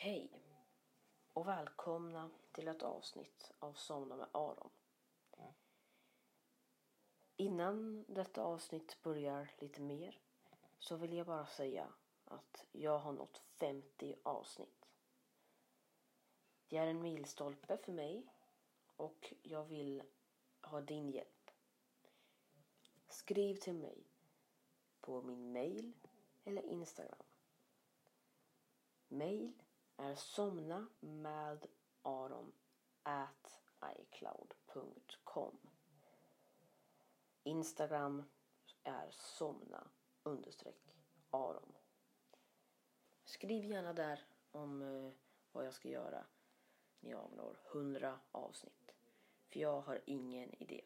Hej 0.00 0.30
och 1.32 1.48
välkomna 1.48 2.30
till 2.52 2.68
ett 2.68 2.82
avsnitt 2.82 3.50
av 3.58 3.72
Somna 3.72 4.16
med 4.16 4.28
Aron. 4.32 4.70
Innan 7.36 8.04
detta 8.08 8.42
avsnitt 8.42 9.02
börjar 9.02 9.50
lite 9.58 9.80
mer 9.80 10.20
så 10.78 10.96
vill 10.96 11.12
jag 11.12 11.26
bara 11.26 11.46
säga 11.46 11.92
att 12.24 12.66
jag 12.72 12.98
har 12.98 13.12
nått 13.12 13.38
50 13.38 14.16
avsnitt. 14.22 14.88
Det 16.68 16.76
är 16.76 16.86
en 16.86 17.02
milstolpe 17.02 17.76
för 17.76 17.92
mig 17.92 18.26
och 18.96 19.34
jag 19.42 19.64
vill 19.64 20.02
ha 20.62 20.80
din 20.80 21.10
hjälp. 21.10 21.50
Skriv 23.08 23.54
till 23.54 23.74
mig 23.74 24.06
på 25.00 25.22
min 25.22 25.52
mail 25.52 25.92
eller 26.44 26.62
Instagram. 26.62 27.26
Mail 29.08 29.62
är 29.98 30.14
somna 30.14 30.86
med 31.00 31.66
aron 32.02 32.52
at 33.02 33.60
icloud.com. 33.98 35.58
Instagram 37.42 38.24
är 38.82 39.10
somna 39.10 39.88
understreck 40.22 40.94
aron. 41.30 41.72
Skriv 43.24 43.64
gärna 43.64 43.92
där 43.92 44.26
om 44.50 44.82
eh, 44.82 45.12
vad 45.52 45.66
jag 45.66 45.74
ska 45.74 45.88
göra 45.88 46.26
när 47.00 47.10
jag 47.10 47.32
når 47.36 47.58
100 47.72 48.20
avsnitt. 48.32 48.94
För 49.48 49.60
jag 49.60 49.80
har 49.80 50.00
ingen 50.06 50.62
idé. 50.62 50.84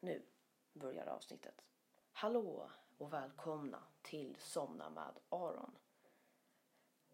Nu 0.00 0.26
börjar 0.72 1.06
avsnittet. 1.06 1.64
Hallå 2.12 2.70
och 2.98 3.12
välkomna 3.12 3.82
till 4.02 4.36
Somna 4.38 4.90
med 4.90 5.18
Aron. 5.28 5.78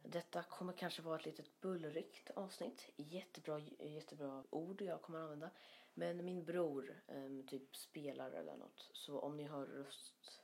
Detta 0.07 0.43
kommer 0.43 0.73
kanske 0.73 1.03
vara 1.03 1.19
ett 1.19 1.25
litet 1.25 1.61
bullrigt 1.61 2.31
avsnitt. 2.31 2.91
Jättebra, 2.97 3.61
jättebra 3.79 4.45
ord 4.51 4.83
jag 4.83 5.03
kommer 5.03 5.19
använda. 5.19 5.51
Men 5.95 6.25
min 6.25 6.45
bror 6.45 7.03
um, 7.07 7.47
typ 7.47 7.77
spelar 7.77 8.31
eller 8.31 8.57
något. 8.57 8.91
Så 8.93 9.21
om 9.21 9.37
ni 9.37 9.43
hör 9.43 9.67
röst, 9.67 10.41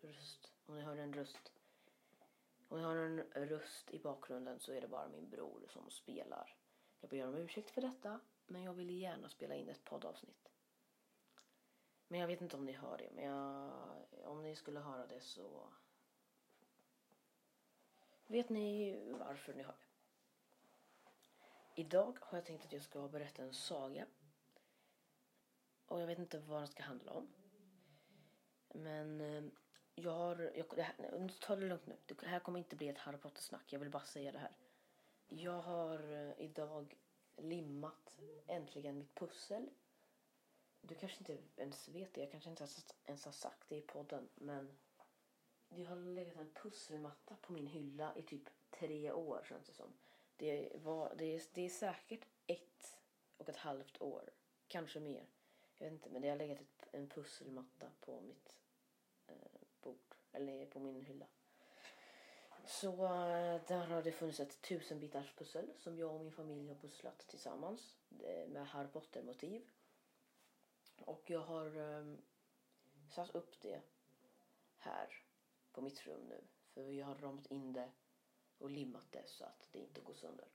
röst, 0.00 0.52
om 0.66 0.74
ni 0.74 0.82
hör 0.82 0.96
en 0.96 1.12
röst. 1.12 1.52
Om 2.68 2.78
ni 2.78 2.84
hör 2.84 2.96
en 2.96 3.48
röst 3.48 3.90
i 3.90 3.98
bakgrunden 3.98 4.60
så 4.60 4.72
är 4.72 4.80
det 4.80 4.88
bara 4.88 5.08
min 5.08 5.30
bror 5.30 5.66
som 5.68 5.90
spelar. 5.90 6.56
Jag 7.00 7.10
ber 7.10 7.28
om 7.28 7.34
ursäkt 7.34 7.70
för 7.70 7.80
detta. 7.80 8.20
Men 8.46 8.62
jag 8.62 8.74
ville 8.74 8.92
gärna 8.92 9.28
spela 9.28 9.54
in 9.54 9.68
ett 9.68 9.84
poddavsnitt. 9.84 10.48
Men 12.08 12.20
jag 12.20 12.26
vet 12.26 12.40
inte 12.40 12.56
om 12.56 12.64
ni 12.64 12.72
hör 12.72 12.98
det. 12.98 13.10
Men 13.14 13.24
jag, 13.24 13.72
om 14.24 14.42
ni 14.42 14.56
skulle 14.56 14.80
höra 14.80 15.06
det 15.06 15.20
så 15.20 15.72
vet 18.32 18.48
ni 18.48 18.96
varför 19.18 19.54
ni 19.54 19.62
har 19.62 19.72
det. 19.72 19.86
Idag 21.82 22.18
har 22.20 22.38
jag 22.38 22.44
tänkt 22.44 22.64
att 22.64 22.72
jag 22.72 22.82
ska 22.82 23.08
berätta 23.08 23.42
en 23.42 23.54
saga. 23.54 24.06
Och 25.86 26.00
jag 26.00 26.06
vet 26.06 26.18
inte 26.18 26.38
vad 26.38 26.60
den 26.60 26.68
ska 26.68 26.82
handla 26.82 27.12
om. 27.12 27.28
Men 28.68 29.20
ehm, 29.20 29.50
jag 29.94 30.12
har... 30.12 30.52
Jag, 30.54 30.66
det 30.76 30.82
här, 30.82 31.28
ta 31.40 31.56
det 31.56 31.66
lugnt 31.66 31.86
nu. 31.86 31.96
Det 32.06 32.26
här 32.26 32.40
kommer 32.40 32.58
inte 32.58 32.76
bli 32.76 32.88
ett 32.88 32.98
Harry 32.98 33.18
Potter-snack. 33.18 33.72
Jag 33.72 33.80
vill 33.80 33.90
bara 33.90 34.04
säga 34.04 34.32
det 34.32 34.38
här. 34.38 34.56
Jag 35.28 35.62
har 35.62 36.12
eh, 36.12 36.40
idag 36.40 36.98
limmat 37.36 38.20
äntligen 38.46 38.98
mitt 38.98 39.14
pussel. 39.14 39.70
Du 40.80 40.94
kanske 40.94 41.18
inte 41.18 41.38
ens 41.56 41.88
vet 41.88 42.14
det. 42.14 42.20
Jag 42.20 42.30
kanske 42.30 42.50
inte 42.50 42.66
ens 43.04 43.24
har 43.24 43.32
sagt 43.32 43.68
det 43.68 43.76
i 43.76 43.80
podden. 43.80 44.28
Men 44.34 44.78
det 45.76 45.84
har 45.84 45.96
legat 45.96 46.36
en 46.36 46.50
pusselmatta 46.50 47.36
på 47.42 47.52
min 47.52 47.66
hylla 47.66 48.16
i 48.16 48.22
typ 48.22 48.48
tre 48.70 49.12
år 49.12 49.44
känns 49.48 49.66
det 49.66 49.72
som. 49.72 49.92
Det, 50.36 50.72
var, 50.74 51.14
det, 51.18 51.34
är, 51.34 51.42
det 51.54 51.62
är 51.62 51.68
säkert 51.68 52.26
ett 52.46 52.98
och 53.36 53.48
ett 53.48 53.56
halvt 53.56 54.00
år. 54.02 54.30
Kanske 54.68 55.00
mer. 55.00 55.26
Jag 55.78 55.86
vet 55.86 55.92
inte 55.92 56.10
men 56.10 56.22
det 56.22 56.28
har 56.28 56.36
legat 56.36 56.60
ett, 56.60 56.88
en 56.92 57.08
pusselmatta 57.08 57.90
på 58.00 58.20
mitt 58.20 58.56
eh, 59.26 59.60
bord. 59.80 60.14
Eller 60.32 60.66
på 60.66 60.80
min 60.80 61.02
hylla. 61.04 61.26
Så 62.64 63.04
eh, 63.04 63.60
där 63.66 63.86
har 63.86 64.02
det 64.02 64.12
funnits 64.12 64.40
ett 64.40 64.62
tusenbitars 64.62 65.34
pussel 65.34 65.72
som 65.76 65.98
jag 65.98 66.14
och 66.14 66.20
min 66.20 66.32
familj 66.32 66.68
har 66.68 66.74
pusslat 66.74 67.18
tillsammans 67.18 67.96
eh, 68.20 68.48
med 68.48 68.66
Harry 68.66 68.88
Potter-motiv. 68.88 69.68
Och 71.04 71.30
jag 71.30 71.40
har 71.40 71.76
um, 71.76 72.18
satt 73.10 73.34
upp 73.34 73.60
det 73.60 73.80
här 74.76 75.22
på 75.72 75.80
mitt 75.80 76.06
rum 76.06 76.20
nu. 76.28 76.44
För 76.74 76.90
jag 76.90 77.06
har 77.06 77.14
ramat 77.14 77.46
in 77.46 77.72
det 77.72 77.90
och 78.58 78.70
limmat 78.70 79.06
det 79.10 79.26
så 79.26 79.44
att 79.44 79.68
det 79.72 79.78
inte 79.78 80.00
går 80.00 80.14
sönder. 80.14 80.46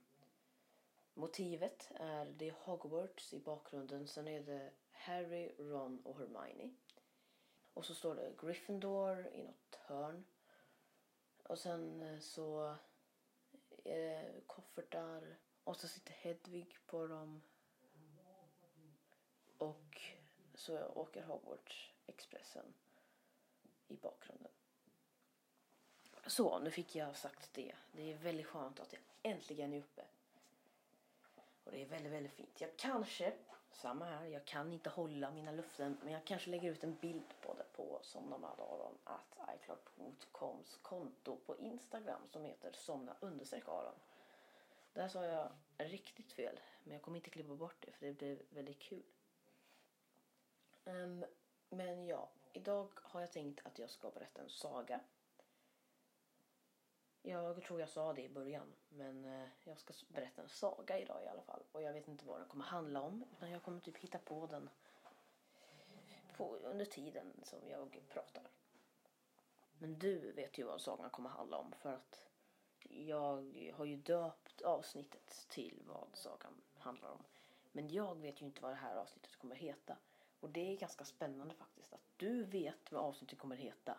Motivet 1.14 1.92
är 1.96 2.26
det 2.26 2.48
är 2.48 2.56
Hogwarts 2.60 3.34
i 3.34 3.40
bakgrunden. 3.40 4.08
Sen 4.08 4.28
är 4.28 4.44
det 4.44 4.72
Harry, 4.92 5.52
Ron 5.58 6.02
och 6.06 6.20
Hermione. 6.20 6.74
Och 7.74 7.86
så 7.86 7.96
står 7.96 8.16
det 8.16 8.34
Gryffindor 8.42 9.28
i 9.28 9.44
något 9.44 9.76
hörn. 9.76 10.26
Och 11.44 11.60
sen 11.60 12.02
eh, 12.02 12.20
så 12.20 12.76
är 13.84 14.00
det 14.00 14.42
koffertar. 14.48 15.38
Och 15.64 15.78
så 15.78 15.88
sitter 15.88 16.14
Hedvig 16.14 16.78
på 16.86 17.08
dem. 17.08 17.42
Och 19.58 20.02
så 20.56 20.86
åker 20.86 21.24
Hogwarts-expressen 21.24 22.74
i 23.88 23.96
bakgrunden. 23.96 24.52
Så, 26.28 26.60
nu 26.60 26.72
fick 26.72 26.96
jag 26.96 27.16
sagt 27.16 27.54
det. 27.54 27.76
Det 27.92 28.12
är 28.14 28.18
väldigt 28.18 28.46
skönt 28.46 28.80
att 28.80 28.94
jag 28.94 29.02
äntligen 29.24 29.74
är 29.74 29.80
uppe. 29.80 30.02
Och 31.64 31.72
det 31.72 31.82
är 31.82 31.86
väldigt, 31.86 32.12
väldigt 32.12 32.32
fint. 32.32 32.62
Jag 32.62 32.78
kanske, 32.78 33.34
samma 33.72 34.06
här, 34.06 34.26
jag 34.26 34.46
kan 34.46 34.74
inte 34.74 34.90
hålla 34.90 35.32
mina 35.32 35.52
löften 35.52 35.98
men 36.04 36.14
jag 36.14 36.26
kanske 36.26 36.50
lägger 36.50 36.72
ut 36.72 36.84
en 36.84 36.96
bild 36.96 37.34
på 37.42 37.54
det 37.54 37.66
på 37.74 38.00
SomnaMadAron 38.04 38.98
att 39.04 39.38
icloud.coms 39.56 40.80
konto 40.82 41.38
på 41.46 41.58
Instagram 41.58 42.22
som 42.28 42.46
heter 42.46 42.72
somna 42.72 43.16
aron. 43.22 43.96
Där 44.94 45.08
sa 45.08 45.26
jag 45.26 45.50
riktigt 45.78 46.32
fel 46.32 46.60
men 46.84 46.94
jag 46.94 47.02
kommer 47.02 47.18
inte 47.18 47.30
klippa 47.30 47.56
bort 47.56 47.86
det 47.86 47.92
för 47.92 48.06
det 48.06 48.14
blev 48.14 48.42
väldigt 48.50 48.80
kul. 48.80 49.04
Um, 50.86 51.26
men 51.70 52.08
ja, 52.08 52.30
idag 52.54 52.90
har 52.96 53.22
jag 53.22 53.32
tänkt 53.32 53.66
att 53.66 53.80
jag 53.80 53.90
ska 53.90 54.10
berätta 54.10 54.42
en 54.42 54.50
saga 54.50 55.00
jag 57.30 57.64
tror 57.64 57.80
jag 57.80 57.90
sa 57.90 58.14
det 58.14 58.24
i 58.24 58.30
början, 58.30 58.74
men 58.90 59.26
eh, 59.26 59.48
jag 59.64 59.78
ska 59.80 59.94
berätta 60.08 60.42
en 60.42 60.50
saga 60.50 61.00
idag 61.00 61.24
i 61.24 61.28
alla 61.28 61.42
fall. 61.42 61.64
Och 61.72 61.82
jag 61.82 61.94
vet 61.94 62.08
inte 62.08 62.26
vad 62.26 62.40
den 62.40 62.48
kommer 62.48 62.66
handla 62.66 63.02
om, 63.02 63.24
utan 63.32 63.52
jag 63.52 63.64
kommer 63.64 63.80
typ 63.80 63.98
hitta 63.98 64.18
på 64.18 64.48
den 64.48 64.70
på, 66.38 66.56
under 66.56 66.86
tiden 66.86 67.34
som 67.44 67.60
jag 67.70 68.02
pratar. 68.10 68.44
Men 69.78 70.00
du 70.00 70.32
vet 70.32 70.58
ju 70.58 70.64
vad 70.64 70.82
sagan 70.82 71.10
kommer 71.10 71.30
handla 71.30 71.58
om 71.58 71.74
för 71.80 71.94
att 71.94 72.28
jag 72.90 73.72
har 73.76 73.86
ju 73.86 73.96
döpt 73.96 74.62
avsnittet 74.62 75.46
till 75.50 75.84
vad 75.88 76.08
sagan 76.14 76.62
handlar 76.78 77.10
om. 77.10 77.24
Men 77.72 77.90
jag 77.90 78.16
vet 78.16 78.42
ju 78.42 78.46
inte 78.46 78.62
vad 78.62 78.72
det 78.72 78.76
här 78.76 78.96
avsnittet 78.96 79.36
kommer 79.36 79.56
heta. 79.56 79.98
Och 80.40 80.50
det 80.50 80.72
är 80.74 80.78
ganska 80.78 81.06
spännande 81.06 81.54
faktiskt 81.54 81.94
att 81.94 82.02
du 82.18 82.44
vet 82.44 82.92
vad 82.92 83.04
avsnittet 83.04 83.40
kommer 83.40 83.56
heta 83.56 83.98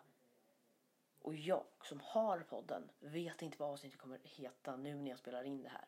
och 1.21 1.35
jag 1.35 1.65
som 1.83 1.99
har 1.99 2.39
podden 2.39 2.91
vet 2.99 3.41
inte 3.41 3.57
vad 3.57 3.69
avsnittet 3.69 3.99
kommer 3.99 4.19
heta 4.23 4.77
nu 4.77 4.95
när 4.95 5.09
jag 5.09 5.19
spelar 5.19 5.43
in 5.43 5.63
det 5.63 5.69
här. 5.69 5.87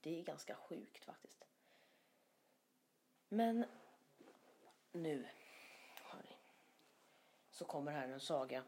Det 0.00 0.20
är 0.20 0.22
ganska 0.22 0.54
sjukt 0.54 1.04
faktiskt. 1.04 1.44
Men 3.28 3.64
nu, 4.92 5.28
hörni, 5.94 6.36
så 7.50 7.64
kommer 7.64 7.92
här 7.92 8.08
en 8.08 8.20
saga 8.20 8.64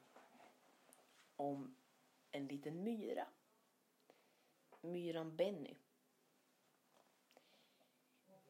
om 1.37 1.77
en 2.31 2.47
liten 2.47 2.85
myra. 2.85 3.27
Myran 4.81 5.37
Benny. 5.37 5.75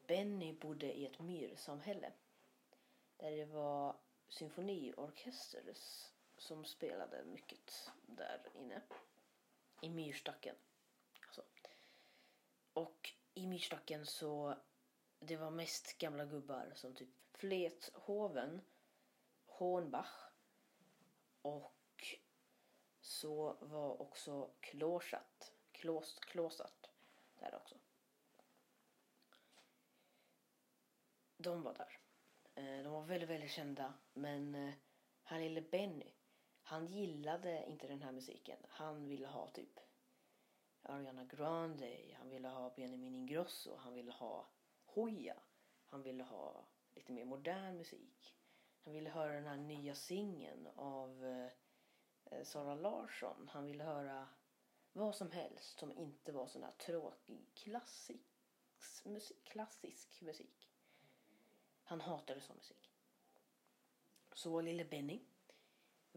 Benny 0.07 0.53
bodde 0.53 0.93
i 0.93 1.07
ett 1.07 1.19
myrsamhälle 1.19 2.13
där 3.17 3.31
det 3.31 3.45
var 3.45 3.97
symfoniorkesters 4.29 6.13
som 6.39 6.65
spelade 6.65 7.25
mycket 7.25 7.93
där 8.07 8.49
inne. 8.55 8.83
I 9.81 9.91
myrstacken. 9.91 10.57
Alltså. 11.27 11.43
Och 12.73 13.13
i 13.35 13.47
myrstacken 13.47 14.07
så 14.07 14.57
det 15.21 15.37
var 15.37 15.51
mest 15.51 15.99
gamla 15.99 16.25
gubbar 16.25 16.73
som 16.75 16.95
typ 16.95 17.09
Flethoven, 17.33 18.61
Hornbach 19.47 20.31
och 21.43 22.19
så 23.01 23.57
var 23.61 24.03
också 24.03 24.51
Klåsat, 24.61 25.53
Klås, 25.73 26.19
Klåsat 26.19 26.91
där 27.39 27.55
också. 27.55 27.77
De 31.37 31.63
var 31.63 31.75
där. 31.75 31.99
Eh, 32.55 32.83
de 32.83 32.93
var 32.93 33.03
väldigt, 33.03 33.29
väldigt 33.29 33.51
kända 33.51 33.95
men 34.13 34.55
eh, 34.55 34.75
han 35.23 35.41
lille 35.41 35.61
Benny 35.61 36.13
han 36.69 36.87
gillade 36.87 37.65
inte 37.69 37.87
den 37.87 38.03
här 38.03 38.13
musiken. 38.13 38.59
Han 38.69 39.09
ville 39.09 39.27
ha 39.27 39.47
typ 39.47 39.81
Ariana 40.83 41.25
Grande, 41.25 42.15
han 42.19 42.31
ville 42.31 42.49
ha 42.49 42.73
Benjamin 42.77 43.15
Ingrosso, 43.15 43.77
han 43.77 43.95
ville 43.95 44.13
ha 44.13 44.49
Hoya. 44.87 45.37
Han 45.87 46.03
ville 46.03 46.25
ha 46.25 46.65
lite 46.95 47.13
mer 47.13 47.25
modern 47.25 47.77
musik. 47.77 48.37
Han 48.85 48.95
ville 48.95 49.11
höra 49.11 49.33
den 49.33 49.47
här 49.47 49.57
nya 49.57 49.95
singeln 49.95 50.69
av 50.77 51.25
eh, 52.25 52.43
Sara 52.45 52.75
Larsson. 52.75 53.49
Han 53.53 53.65
ville 53.65 53.85
höra 53.85 54.29
vad 54.93 55.15
som 55.15 55.31
helst 55.31 55.79
som 55.79 55.93
inte 55.93 56.33
var 56.33 56.47
sån 56.47 56.63
här 56.63 56.73
tråkig 56.79 57.55
klassisk 57.55 59.05
musik. 59.05 59.45
Klassisk 59.45 60.21
musik. 60.21 60.71
Han 61.83 62.01
hatade 62.01 62.41
sån 62.41 62.57
musik. 62.57 62.93
Så 64.33 64.61
lille 64.61 64.85
Benny 64.85 65.28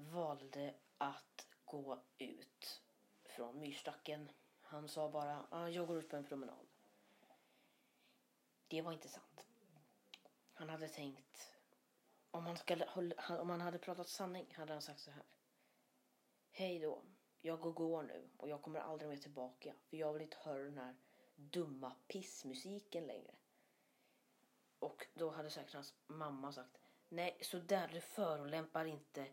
valde 0.09 0.74
att 0.98 1.48
gå 1.65 2.03
ut 2.18 2.81
från 3.24 3.59
myrstacken. 3.59 4.31
Han 4.62 4.89
sa 4.89 5.12
bara, 5.12 5.48
ah, 5.50 5.68
jag 5.68 5.88
går 5.88 6.00
ut 6.00 6.09
på 6.09 6.15
en 6.15 6.25
promenad. 6.25 6.68
Det 8.68 8.81
var 8.81 8.94
inte 8.94 9.09
sant. 9.09 9.45
Han 10.53 10.69
hade 10.69 10.88
tänkt, 10.88 11.57
om 12.31 12.45
han, 12.45 12.57
skulle, 12.57 12.86
om 13.30 13.50
han 13.50 13.62
hade 13.62 13.77
pratat 13.77 14.07
sanning 14.07 14.56
hade 14.56 14.74
han 14.74 14.81
sagt 14.81 15.00
så 15.00 15.12
här. 15.12 15.24
Hej 16.51 16.80
då, 16.80 17.04
jag 17.42 17.59
går, 17.59 17.71
går 17.71 18.04
nu 18.04 18.30
och 18.38 18.50
jag 18.50 18.62
kommer 18.62 18.80
aldrig 18.80 19.09
mer 19.09 19.18
tillbaka 19.18 19.74
för 19.89 19.97
jag 19.97 20.13
vill 20.13 20.21
inte 20.21 20.38
höra 20.38 20.63
den 20.63 20.77
här 20.77 20.95
dumma 21.36 21.95
pissmusiken 22.07 23.07
längre. 23.07 23.36
Och 24.80 25.07
då 25.13 25.30
hade 25.30 25.50
säkert 25.50 25.74
hans 25.74 25.94
mamma 26.07 26.51
sagt 26.51 26.77
Nej, 27.09 27.38
så 27.42 27.57
där 27.59 27.88
du 27.88 28.01
förolämpar 28.01 28.86
inte 28.86 29.27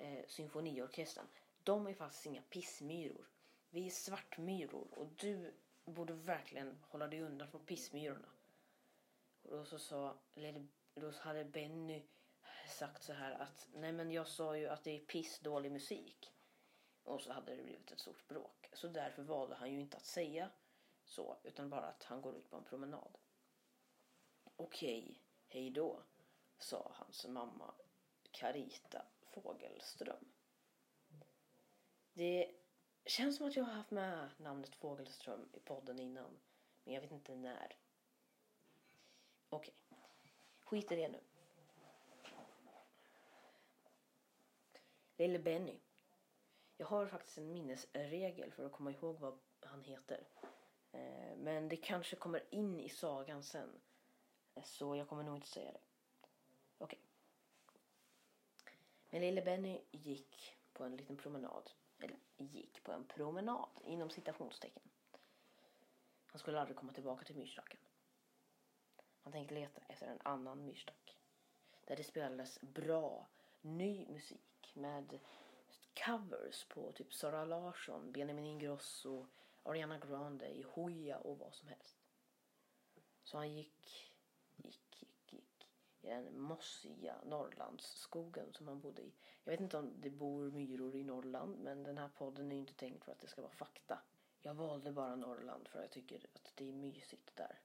eh, 0.00 0.24
symfoniorkestern. 0.26 1.26
De 1.62 1.86
är 1.86 1.94
faktiskt 1.94 2.26
inga 2.26 2.42
pissmyror. 2.42 3.26
Vi 3.70 3.86
är 3.86 3.90
svartmyror 3.90 4.88
och 4.90 5.06
du 5.06 5.54
borde 5.84 6.12
verkligen 6.12 6.78
hålla 6.82 7.06
dig 7.08 7.20
undan 7.20 7.50
från 7.50 7.66
pissmyrorna. 7.66 8.28
Och 9.42 9.56
då 9.56 9.64
så 9.64 9.78
sa, 9.78 10.16
då 10.94 11.10
hade 11.10 11.44
Benny 11.44 12.02
sagt 12.68 13.02
så 13.02 13.12
här 13.12 13.32
att 13.32 13.68
nej 13.72 13.92
men 13.92 14.10
jag 14.10 14.28
sa 14.28 14.56
ju 14.56 14.68
att 14.68 14.84
det 14.84 14.90
är 14.90 15.00
pissdålig 15.00 15.72
musik. 15.72 16.32
Och 17.02 17.20
så 17.20 17.32
hade 17.32 17.56
det 17.56 17.62
blivit 17.62 17.92
ett 17.92 18.00
stort 18.00 18.28
bråk. 18.28 18.68
Så 18.72 18.88
därför 18.88 19.22
valde 19.22 19.54
han 19.54 19.72
ju 19.72 19.80
inte 19.80 19.96
att 19.96 20.04
säga 20.04 20.50
så 21.04 21.36
utan 21.42 21.70
bara 21.70 21.86
att 21.86 22.04
han 22.04 22.22
går 22.22 22.36
ut 22.36 22.50
på 22.50 22.56
en 22.56 22.64
promenad. 22.64 23.18
Okej, 24.56 25.22
hej 25.46 25.70
då, 25.70 26.02
sa 26.58 26.92
hans 26.94 27.26
mamma 27.26 27.74
Carita 28.30 29.06
Fågelström. 29.30 30.32
Det 32.12 32.54
känns 33.04 33.36
som 33.36 33.46
att 33.46 33.56
jag 33.56 33.64
har 33.64 33.72
haft 33.72 33.90
med 33.90 34.30
namnet 34.36 34.76
Fågelström 34.76 35.48
i 35.52 35.60
podden 35.60 35.98
innan. 35.98 36.40
Men 36.84 36.94
jag 36.94 37.00
vet 37.00 37.10
inte 37.10 37.34
när. 37.34 37.76
Okej, 39.48 39.74
skit 40.64 40.92
i 40.92 40.96
det 40.96 41.08
nu. 41.08 41.20
Lille 45.16 45.38
Benny. 45.38 45.78
Jag 46.76 46.86
har 46.86 47.06
faktiskt 47.06 47.38
en 47.38 47.52
minnesregel 47.52 48.52
för 48.52 48.66
att 48.66 48.72
komma 48.72 48.90
ihåg 48.90 49.18
vad 49.18 49.38
han 49.60 49.82
heter. 49.82 50.26
Eh, 50.92 51.36
men 51.36 51.68
det 51.68 51.76
kanske 51.76 52.16
kommer 52.16 52.54
in 52.54 52.80
i 52.80 52.88
sagan 52.88 53.42
sen. 53.42 53.80
Eh, 54.54 54.62
så 54.62 54.96
jag 54.96 55.08
kommer 55.08 55.22
nog 55.22 55.36
inte 55.36 55.48
säga 55.48 55.72
det. 55.72 55.80
Okej. 56.78 56.98
Okay. 56.98 57.09
Men 59.10 59.20
lille 59.20 59.42
Benny 59.42 59.80
gick 59.90 60.56
på 60.72 60.84
en 60.84 60.96
liten 60.96 61.16
promenad. 61.16 61.70
Eller 61.98 62.16
gick 62.36 62.84
på 62.84 62.92
en 62.92 63.04
promenad 63.04 63.68
inom 63.84 64.10
citationstecken. 64.10 64.82
Han 66.26 66.38
skulle 66.38 66.60
aldrig 66.60 66.76
komma 66.76 66.92
tillbaka 66.92 67.24
till 67.24 67.36
myrstacken. 67.36 67.80
Han 69.22 69.32
tänkte 69.32 69.54
leta 69.54 69.80
efter 69.88 70.06
en 70.06 70.20
annan 70.22 70.64
myrstack. 70.64 71.16
Där 71.84 71.96
det 71.96 72.04
spelades 72.04 72.60
bra, 72.60 73.28
ny 73.60 74.06
musik 74.06 74.72
med 74.74 75.18
covers 75.94 76.64
på 76.64 76.92
typ 76.92 77.14
Sara 77.14 77.44
Larsson, 77.44 78.12
Benjamin 78.12 78.46
Ingrosso, 78.46 79.26
Ariana 79.62 79.98
Grande, 79.98 80.64
Hoja 80.68 81.18
och 81.18 81.38
vad 81.38 81.54
som 81.54 81.68
helst. 81.68 81.96
Så 83.24 83.36
han 83.36 83.54
gick, 83.54 84.09
gick 84.09 84.09
i 86.02 86.08
den 86.08 86.40
mossiga 86.40 87.14
Norrlandsskogen 87.24 88.52
som 88.52 88.68
han 88.68 88.80
bodde 88.80 89.02
i. 89.02 89.12
Jag 89.44 89.52
vet 89.52 89.60
inte 89.60 89.78
om 89.78 90.00
det 90.00 90.10
bor 90.10 90.50
myror 90.50 90.96
i 90.96 91.04
Norrland 91.04 91.58
men 91.58 91.82
den 91.82 91.98
här 91.98 92.08
podden 92.08 92.52
är 92.52 92.56
inte 92.56 92.74
tänkt 92.74 93.04
för 93.04 93.12
att 93.12 93.18
det 93.18 93.26
ska 93.26 93.42
vara 93.42 93.52
fakta. 93.52 93.98
Jag 94.42 94.54
valde 94.54 94.92
bara 94.92 95.16
Norrland 95.16 95.68
för 95.68 95.78
att 95.78 95.84
jag 95.84 95.90
tycker 95.90 96.26
att 96.34 96.52
det 96.54 96.68
är 96.68 96.72
mysigt 96.72 97.36
där. 97.36 97.58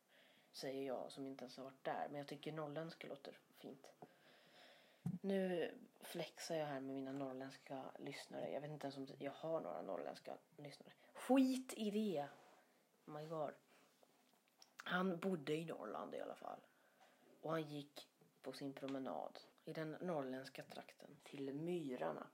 Säger 0.52 0.88
jag 0.88 1.12
som 1.12 1.28
inte 1.28 1.44
ens 1.44 1.58
har 1.58 1.64
varit 1.64 1.84
där. 1.84 2.08
Men 2.10 2.18
jag 2.18 2.28
tycker 2.28 2.52
norrländska 2.52 3.08
låter 3.08 3.38
fint. 3.58 3.88
Nu 5.22 5.72
flexar 6.02 6.56
jag 6.56 6.66
här 6.66 6.80
med 6.80 6.96
mina 6.96 7.12
norrländska 7.12 7.84
lyssnare. 8.00 8.52
Jag 8.52 8.62
vet 8.62 8.72
inte 8.72 8.88
ens 8.88 8.98
om 8.98 9.08
jag 9.20 9.32
har 9.32 9.62
några 9.62 9.82
norrländska 9.82 10.38
lyssnare. 10.58 10.94
Skit 11.14 11.74
i 11.78 11.92
det! 11.92 12.28
Oh 13.06 13.14
my 13.14 13.26
god. 13.26 13.54
Han 14.78 15.20
bodde 15.20 15.56
i 15.56 15.66
Norrland 15.66 16.16
i 16.16 16.22
alla 16.22 16.36
fall. 16.36 16.60
Och 17.42 17.52
han 17.52 17.64
gick 17.64 18.10
på 18.46 18.54
sin 18.54 18.74
promenad 18.74 19.40
i 19.64 19.74
den 19.74 19.92
norrländska 19.92 20.64
trakten 20.64 21.18
till 21.24 21.54
myrarna. 21.54 22.28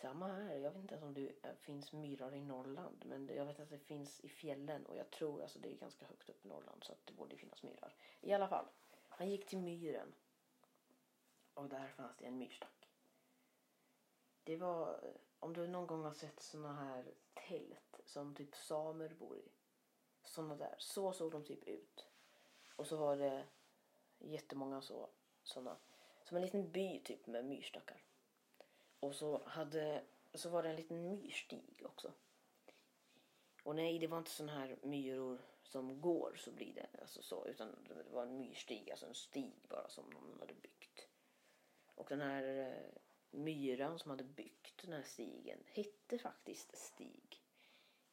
Samma 0.00 0.26
här. 0.26 0.56
Jag 0.56 0.70
vet 0.70 0.80
inte 0.80 0.94
ens 0.94 1.04
om 1.04 1.14
det 1.14 1.32
eh, 1.42 1.54
finns 1.60 1.92
myrar 1.92 2.34
i 2.34 2.40
Norrland. 2.40 3.04
Men 3.06 3.30
jag 3.34 3.44
vet 3.44 3.60
att 3.60 3.70
det 3.70 3.78
finns 3.78 4.20
i 4.20 4.28
fjällen. 4.28 4.86
Och 4.86 4.96
jag 4.96 5.10
tror 5.10 5.42
alltså 5.42 5.58
det 5.58 5.72
är 5.72 5.76
ganska 5.76 6.06
högt 6.06 6.28
upp 6.28 6.44
i 6.44 6.48
Norrland. 6.48 6.84
Så 6.84 6.92
att 6.92 7.06
det 7.06 7.12
borde 7.12 7.36
finnas 7.36 7.62
myrar. 7.62 7.94
I 8.20 8.32
alla 8.32 8.48
fall. 8.48 8.66
Han 9.08 9.30
gick 9.30 9.46
till 9.46 9.58
myren. 9.58 10.14
Och 11.54 11.68
där 11.68 11.88
fanns 11.88 12.16
det 12.16 12.24
en 12.24 12.38
myrstack. 12.38 12.88
Det 14.44 14.56
var, 14.56 14.88
eh, 15.02 15.20
om 15.40 15.52
du 15.52 15.66
någon 15.66 15.86
gång 15.86 16.04
har 16.04 16.14
sett 16.14 16.40
såna 16.40 16.72
här 16.72 17.14
tält 17.34 18.00
som 18.06 18.34
typ 18.34 18.56
samer 18.56 19.08
bor 19.08 19.38
i. 19.38 19.48
Såna 20.22 20.56
där. 20.56 20.74
Så 20.78 21.12
såg 21.12 21.32
de 21.32 21.44
typ 21.44 21.64
ut. 21.68 22.06
Och 22.76 22.86
så 22.86 22.96
var 22.96 23.16
det 23.16 23.44
jättemånga 24.18 24.82
så, 24.82 25.08
såna. 25.42 25.76
Som 26.24 26.36
en 26.36 26.42
liten 26.42 26.70
by 26.70 27.00
typ 27.00 27.26
med 27.26 27.44
myrstackar. 27.44 28.02
Och 29.00 29.14
så, 29.14 29.42
hade, 29.46 30.02
så 30.34 30.48
var 30.48 30.62
det 30.62 30.68
en 30.68 30.76
liten 30.76 31.10
myrstig 31.10 31.82
också. 31.84 32.12
Och 33.62 33.76
nej, 33.76 33.98
det 33.98 34.06
var 34.06 34.18
inte 34.18 34.30
såna 34.30 34.52
här 34.52 34.76
myror 34.82 35.38
som 35.62 36.00
går 36.00 36.34
så 36.36 36.50
blir 36.52 36.74
det. 36.74 37.00
Alltså 37.00 37.22
så, 37.22 37.46
utan 37.46 37.68
det 37.88 38.12
var 38.12 38.22
en 38.22 38.38
myrstig, 38.38 38.90
alltså 38.90 39.06
en 39.06 39.14
stig 39.14 39.66
bara 39.68 39.88
som 39.88 40.10
någon 40.10 40.40
hade 40.40 40.54
byggt. 40.54 41.08
Och 41.94 42.08
den 42.08 42.20
här 42.20 42.44
eh, 42.44 43.00
myran 43.30 43.98
som 43.98 44.10
hade 44.10 44.24
byggt 44.24 44.82
den 44.82 44.92
här 44.92 45.02
stigen 45.02 45.58
hette 45.66 46.18
faktiskt 46.18 46.76
Stig. 46.76 47.42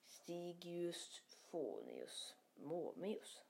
Stigius 0.08 1.22
Fonius 1.30 2.36
Momius. 2.56 3.42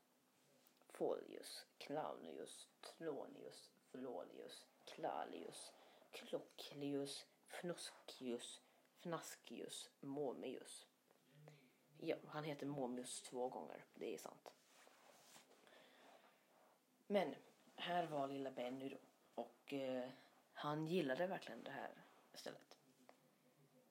Folius, 1.04 1.66
Claunius, 1.78 2.68
Tronius, 2.82 3.72
Flonius, 3.92 4.66
Clalius, 4.86 5.72
Klocklius, 6.12 7.26
Fnoskius, 7.48 8.62
Fnaskius, 9.02 9.90
Momius. 10.00 10.88
Ja, 11.98 12.16
han 12.28 12.44
heter 12.44 12.66
Momius 12.66 13.22
två 13.22 13.50
gånger, 13.50 13.86
det 13.94 14.14
är 14.14 14.18
sant. 14.18 14.54
Men 17.08 17.36
här 17.76 18.08
var 18.08 18.28
lilla 18.28 18.52
Benny 18.52 18.90
då. 18.90 18.98
Och 19.36 19.74
eh, 19.74 20.10
han 20.54 20.88
gillade 20.88 21.28
verkligen 21.28 21.64
det 21.64 21.72
här 21.72 21.92
stället. 22.34 22.78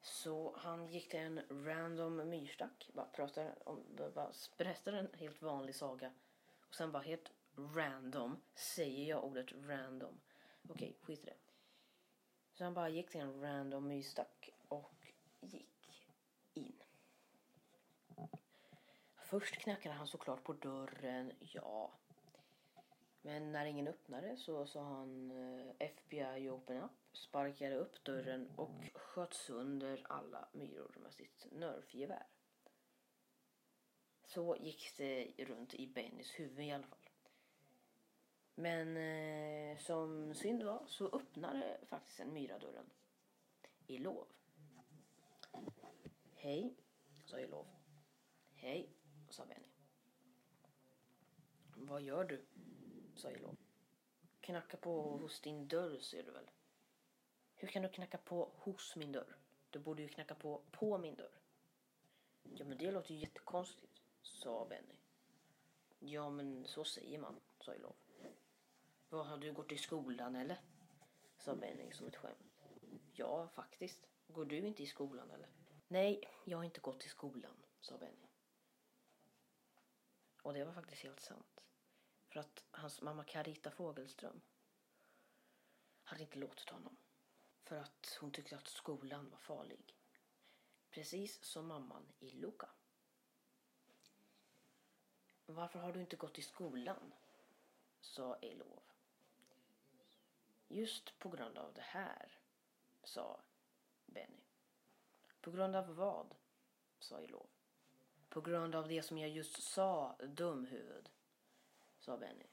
Så 0.01 0.57
han 0.59 0.89
gick 0.89 1.09
till 1.09 1.21
en 1.21 1.43
random 1.51 2.17
myrstack, 2.17 2.91
bara 2.93 3.07
pratade 3.07 3.55
om, 3.65 3.85
bara 4.15 4.33
berättade 4.59 4.99
en 4.99 5.11
helt 5.15 5.43
vanlig 5.43 5.75
saga. 5.75 6.13
Och 6.73 6.77
sen 6.77 6.93
bara 6.93 7.03
helt 7.03 7.33
random 7.57 8.43
säger 8.55 9.09
jag 9.09 9.25
ordet 9.25 9.53
random. 9.53 10.21
Okej, 10.69 10.97
skit 11.01 11.23
i 11.23 11.25
det. 11.25 11.37
Så 12.53 12.65
han 12.65 12.75
bara 12.75 12.89
gick 12.89 13.11
till 13.11 13.21
en 13.21 13.41
random 13.41 13.89
myrstack 13.89 14.51
och 14.69 15.07
gick 15.41 16.09
in. 16.55 16.83
Först 19.17 19.55
knackade 19.55 19.95
han 19.95 20.07
såklart 20.07 20.45
på 20.45 20.53
dörren, 20.53 21.33
ja. 21.41 21.93
Men 23.23 23.53
när 23.53 23.67
ingen 23.67 23.89
öppnade 23.89 24.37
så 24.37 24.67
sa 24.67 24.85
han 24.85 25.31
eh, 25.31 25.75
FBI 25.79 26.51
open 26.51 26.77
up, 26.77 26.91
sparkade 27.13 27.77
upp 27.77 28.05
dörren 28.05 28.51
och 28.57 28.85
sköt 28.95 29.35
sönder 29.35 30.07
alla 30.09 30.49
myror 30.53 30.97
med 31.03 31.13
sitt 31.13 31.47
nerfgevär. 31.53 32.27
Så 34.35 34.57
gick 34.61 34.97
det 34.97 35.33
runt 35.39 35.75
i 35.75 35.87
Bennys 35.87 36.41
huvud 36.41 36.67
i 36.67 36.71
alla 36.71 36.87
fall. 36.87 36.99
Men 38.55 38.97
eh, 38.97 39.79
som 39.79 40.35
synd 40.35 40.63
var 40.63 40.85
så 40.87 41.07
öppnade 41.09 41.81
faktiskt 41.89 42.21
en 42.21 42.33
myra 42.33 42.59
dörren. 42.59 42.91
I 43.87 43.99
lov. 43.99 44.27
Hej, 46.35 46.75
sa 47.25 47.39
Elov. 47.39 47.67
Hej, 48.55 48.89
sa 49.29 49.47
Benny. 49.47 49.69
Vad 51.77 52.03
gör 52.03 52.25
du? 52.25 52.45
sa 53.17 53.31
Elov. 53.31 53.57
Knacka 54.41 54.77
på 54.77 55.03
hos 55.03 55.41
din 55.41 55.69
dörr 55.69 55.99
ser 55.99 56.23
du 56.23 56.31
väl? 56.31 56.51
Hur 57.55 57.69
kan 57.69 57.83
du 57.83 57.89
knacka 57.89 58.19
på 58.19 58.51
hos 58.55 58.97
min 58.97 59.13
dörr? 59.13 59.37
Du 59.71 59.79
borde 59.79 60.03
ju 60.03 60.09
knacka 60.09 60.35
på 60.35 60.63
på 60.71 60.99
min 60.99 61.15
dörr. 61.15 61.41
Ja 62.43 62.65
men 62.65 62.79
det 62.79 62.91
låter 62.91 63.15
ju 63.15 63.21
jättekonstigt, 63.21 64.02
sa 64.23 64.65
Benny. 64.65 64.97
Ja 65.99 66.31
men 66.31 66.67
så 66.67 66.85
säger 66.85 67.19
man, 67.19 67.41
sa 67.61 67.75
Elov. 67.75 67.97
Vad, 69.09 69.27
har 69.27 69.37
du 69.37 69.53
gått 69.53 69.73
i 69.73 69.79
skolan 69.79 70.37
eller? 70.37 70.61
sa 71.39 71.55
Benny 71.55 71.93
som 71.93 72.07
ett 72.07 72.17
skämt. 72.17 72.63
Ja, 73.13 73.49
faktiskt. 73.49 74.07
Går 74.27 74.45
du 74.45 74.59
inte 74.59 74.83
i 74.83 74.87
skolan 74.87 75.31
eller? 75.31 75.49
Nej, 75.89 76.29
jag 76.45 76.59
har 76.59 76.65
inte 76.65 76.81
gått 76.81 77.07
i 77.07 77.09
skolan, 77.09 77.57
sa 77.81 77.99
Benny. 77.99 78.29
Och 80.43 80.55
det 80.55 80.65
var 80.65 80.73
faktiskt 80.73 81.03
helt 81.03 81.21
sant. 81.21 81.61
För 82.29 82.41
att 82.41 82.65
hans 82.71 83.03
mamma 83.03 83.25
Carita 83.25 83.71
Fogelström 83.71 84.41
hade 86.05 86.23
inte 86.23 86.39
låtit 86.39 86.71
honom. 86.71 86.97
För 87.63 87.77
att 87.77 88.19
hon 88.21 88.33
tyckte 88.33 88.57
att 88.57 88.69
skolan 88.69 89.31
var 89.31 89.39
farlig. 89.39 89.97
Precis 90.91 91.45
som 91.45 91.67
mamman 91.67 92.13
i 92.19 92.31
Luka. 92.31 92.69
Varför 95.55 95.79
har 95.79 95.93
du 95.93 96.01
inte 96.01 96.17
gått 96.17 96.39
i 96.39 96.43
skolan? 96.43 97.13
sa 98.01 98.37
Elov. 98.41 98.83
Just 100.69 101.19
på 101.19 101.29
grund 101.29 101.59
av 101.59 101.73
det 101.75 101.81
här, 101.81 102.39
sa 103.03 103.41
Benny. 104.07 104.43
På 105.41 105.51
grund 105.51 105.77
av 105.77 105.95
vad? 105.95 106.35
sa 106.99 107.21
Elov. 107.21 107.47
På 108.29 108.41
grund 108.41 108.75
av 108.75 108.89
det 108.89 109.03
som 109.03 109.19
jag 109.19 109.31
just 109.31 109.63
sa, 109.63 110.17
dumhuvud, 110.19 111.09
sa 111.99 112.17
Benny. 112.17 112.47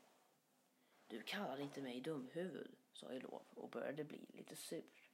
Du 1.08 1.22
kallar 1.22 1.60
inte 1.60 1.82
mig 1.82 2.02
dumhuvud, 2.02 2.76
sa 2.94 3.12
Elov 3.12 3.44
och 3.56 3.70
började 3.70 4.04
bli 4.04 4.26
lite 4.30 4.56
sur. 4.56 5.10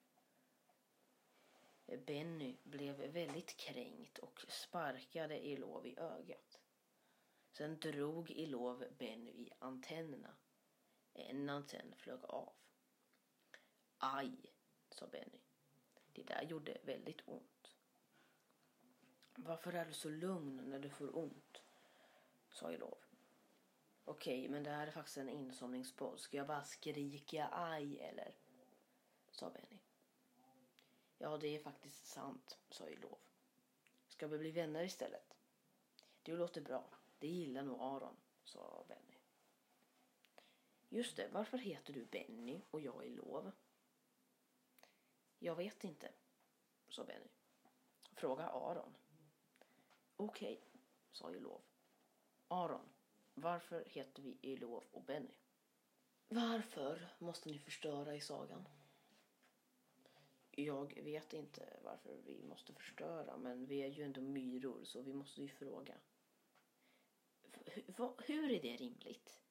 Benny 1.85 2.55
blev 2.63 2.95
väldigt 2.95 3.57
kränkt 3.57 4.17
och 4.17 4.45
sparkade 4.47 5.35
Elov 5.35 5.87
i 5.87 5.99
ögat. 5.99 6.59
Sen 7.57 7.79
drog 7.79 8.31
Elov 8.31 8.85
Benny 8.97 9.31
i 9.31 9.51
antennerna. 9.59 10.35
En 11.13 11.49
antenn 11.49 11.95
flög 11.95 12.19
av. 12.23 12.53
Aj, 13.97 14.31
sa 14.89 15.07
Benny. 15.07 15.39
Det 16.13 16.23
där 16.23 16.41
gjorde 16.41 16.77
väldigt 16.83 17.21
ont. 17.25 17.75
Varför 19.35 19.73
är 19.73 19.85
du 19.85 19.93
så 19.93 20.09
lugn 20.09 20.69
när 20.69 20.79
du 20.79 20.89
får 20.89 21.17
ont? 21.17 21.61
sa 22.51 22.71
Elov. 22.71 22.97
Okej, 24.05 24.49
men 24.49 24.63
det 24.63 24.71
här 24.71 24.87
är 24.87 24.91
faktiskt 24.91 25.17
en 25.17 25.29
insomningspodd. 25.29 26.19
Ska 26.19 26.37
jag 26.37 26.47
bara 26.47 26.63
skrika 26.63 27.49
aj 27.51 27.99
eller? 27.99 28.35
sa 29.31 29.49
Benny. 29.49 29.79
Ja, 31.17 31.37
det 31.37 31.55
är 31.55 31.59
faktiskt 31.59 32.05
sant, 32.05 32.57
sa 32.69 32.87
Elov. 32.87 33.17
Ska 34.07 34.27
vi 34.27 34.37
bli 34.37 34.51
vänner 34.51 34.83
istället? 34.83 35.37
Det 36.23 36.31
låter 36.31 36.61
bra. 36.61 36.89
Det 37.19 37.27
gillar 37.27 37.63
nog 37.63 37.81
Aron, 37.81 38.15
sa 38.43 38.85
Benny. 38.87 39.17
Just 40.89 41.17
det, 41.17 41.29
varför 41.31 41.57
heter 41.57 41.93
du 41.93 42.05
Benny 42.05 42.61
och 42.71 42.81
jag 42.81 43.05
Elov? 43.05 43.51
Jag 45.39 45.55
vet 45.55 45.83
inte, 45.83 46.11
sa 46.89 47.03
Benny. 47.03 47.29
Fråga 48.13 48.43
Aron. 48.43 48.95
Okej, 50.15 50.53
okay, 50.53 50.81
sa 51.11 51.31
Elov. 51.31 51.61
Aron, 52.47 52.89
varför 53.33 53.83
heter 53.87 54.21
vi 54.21 54.37
Elov 54.41 54.83
och 54.91 55.03
Benny? 55.03 55.35
Varför 56.27 57.07
måste 57.19 57.49
ni 57.49 57.59
förstöra 57.59 58.15
i 58.15 58.21
sagan? 58.21 58.67
Jag 60.51 61.01
vet 61.03 61.33
inte 61.33 61.79
varför 61.83 62.17
vi 62.25 62.43
måste 62.43 62.73
förstöra, 62.73 63.37
men 63.37 63.65
vi 63.65 63.83
är 63.83 63.87
ju 63.87 64.03
ändå 64.03 64.21
myror 64.21 64.83
så 64.83 65.01
vi 65.01 65.13
måste 65.13 65.41
ju 65.41 65.47
fråga. 65.47 65.95
Hur 68.25 68.51
är 68.51 68.61
det 68.61 68.75
rimligt? 68.75 69.41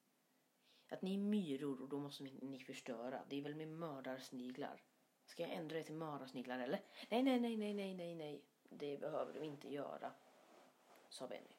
Att 0.88 1.02
ni 1.02 1.14
är 1.14 1.18
myror 1.18 1.82
och 1.82 1.88
då 1.88 1.98
måste 1.98 2.24
ni 2.24 2.60
förstöra. 2.60 3.24
Det 3.28 3.38
är 3.38 3.42
väl 3.42 3.54
med 3.54 3.68
mördarsniglar? 3.68 4.82
Ska 5.26 5.42
jag 5.42 5.52
ändra 5.52 5.76
det 5.76 5.82
till 5.82 5.94
mördarsniglar 5.94 6.58
eller? 6.58 6.80
Nej, 7.08 7.22
nej, 7.22 7.40
nej, 7.40 7.56
nej, 7.56 7.74
nej, 7.74 7.94
nej, 7.94 8.14
nej. 8.14 8.42
Det 8.68 8.96
behöver 9.00 9.32
du 9.32 9.44
inte 9.44 9.72
göra, 9.72 10.12
sa 11.08 11.26
Benny. 11.26 11.54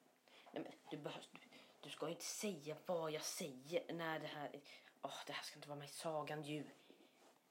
Nej, 0.54 0.64
men 0.64 0.72
du, 0.92 0.98
behövs, 0.98 1.30
du, 1.32 1.40
du 1.82 1.90
ska 1.90 2.06
ju 2.06 2.12
inte 2.12 2.26
säga 2.26 2.78
vad 2.86 3.12
jag 3.12 3.24
säger 3.24 3.94
när 3.94 4.20
det 4.20 4.28
här... 4.28 4.62
Åh, 5.02 5.12
oh, 5.12 5.24
det 5.28 5.34
här 5.34 5.44
ska 5.44 5.56
inte 5.56 5.70
vara 5.70 5.80
med 5.80 5.86
i 5.86 5.92
sagan 5.92 6.44
ju. 6.44 6.64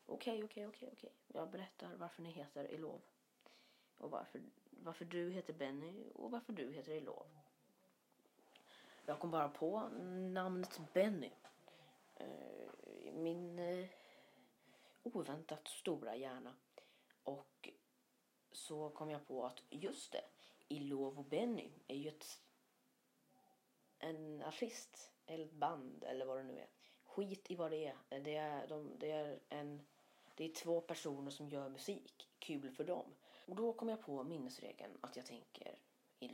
Okej, 0.07 0.45
okej, 0.45 0.67
okej, 0.67 0.89
okej. 0.93 1.13
Jag 1.27 1.51
berättar 1.51 1.95
varför 1.97 2.23
ni 2.23 2.31
heter 2.31 2.65
Elov. 2.65 3.01
Och 3.99 4.11
varför, 4.11 4.43
varför 4.71 5.05
du 5.05 5.31
heter 5.31 5.53
Benny 5.53 6.11
och 6.15 6.31
varför 6.31 6.53
du 6.53 6.73
heter 6.73 6.93
Elov. 6.93 7.39
Jag 9.07 9.19
kom 9.19 9.31
bara 9.31 9.49
på 9.49 9.89
namnet 10.33 10.81
Benny. 10.93 11.31
Eh, 12.15 12.69
min 13.13 13.59
eh, 13.59 13.87
oväntat 15.03 15.69
stora 15.69 16.17
hjärna. 16.17 16.55
Och 17.23 17.69
så 18.53 18.91
kom 18.91 19.11
jag 19.11 19.27
på 19.27 19.47
att 19.47 19.63
just 19.71 20.13
det, 20.13 20.25
Elov 20.69 21.19
och 21.19 21.25
Benny 21.25 21.73
är 21.87 21.97
ju 21.97 22.09
ett 22.09 22.41
en 23.99 24.43
artist 24.43 25.13
eller 25.27 25.45
ett 25.45 25.53
band 25.53 26.05
eller 26.05 26.27
vad 26.27 26.37
det 26.37 26.43
nu 26.43 26.59
är. 26.59 26.69
Skit 27.05 27.51
i 27.51 27.55
vad 27.55 27.71
det 27.71 27.87
är. 27.87 28.21
Det 28.21 28.37
är, 28.37 28.67
de, 28.67 28.99
det 28.99 29.11
är, 29.11 29.41
en, 29.49 29.87
det 30.35 30.45
är 30.45 30.55
två 30.55 30.81
personer 30.81 31.31
som 31.31 31.49
gör 31.49 31.69
musik. 31.69 32.29
Kul 32.39 32.71
för 32.71 32.85
dem. 32.85 33.15
Och 33.47 33.57
då 33.57 33.73
kom 33.73 33.89
jag 33.89 34.03
på 34.03 34.25
minnesregeln 34.25 34.99
att 35.01 35.17
jag 35.17 35.27
tänker 35.27 35.79
i. 36.19 36.29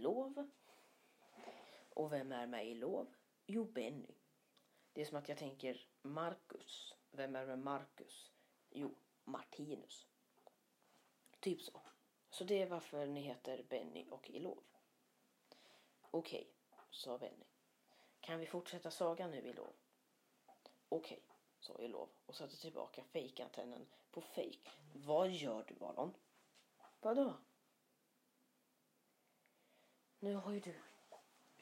Och 1.90 2.12
vem 2.12 2.32
är 2.32 2.46
med 2.46 2.66
i 2.66 2.74
lov? 2.74 3.14
Jo, 3.46 3.64
Benny. 3.64 4.14
Det 4.92 5.00
är 5.00 5.04
som 5.04 5.18
att 5.18 5.28
jag 5.28 5.38
tänker 5.38 5.88
Marcus. 6.02 6.94
Vem 7.10 7.36
är 7.36 7.46
med 7.46 7.58
Marcus? 7.58 8.32
Jo, 8.70 8.94
Martinus. 9.24 10.06
Typ 11.40 11.62
så. 11.62 11.80
Så 12.30 12.44
det 12.44 12.62
är 12.62 12.66
varför 12.66 13.06
ni 13.06 13.20
heter 13.20 13.66
Benny 13.68 14.06
och 14.10 14.30
Ilov. 14.30 14.64
Okej, 16.10 16.40
okay, 16.40 16.84
sa 16.90 17.18
Benny. 17.18 17.46
Kan 18.20 18.38
vi 18.38 18.46
fortsätta 18.46 18.90
sagan 18.90 19.30
nu, 19.30 19.48
Ilov? 19.48 19.74
Okej, 20.88 21.22
okay, 21.24 21.36
sa 21.60 21.78
Ilov 21.82 22.08
och 22.26 22.34
satte 22.34 22.60
tillbaka 22.60 23.04
fejkantennen 23.04 23.86
på 24.10 24.20
fejk. 24.20 24.68
Vad 24.94 25.30
gör 25.30 25.64
du, 25.68 25.84
Aron? 25.84 26.14
Vadå? 27.00 27.36
Nu 30.18 30.34
har 30.34 30.52
ju 30.52 30.60
du 30.60 30.74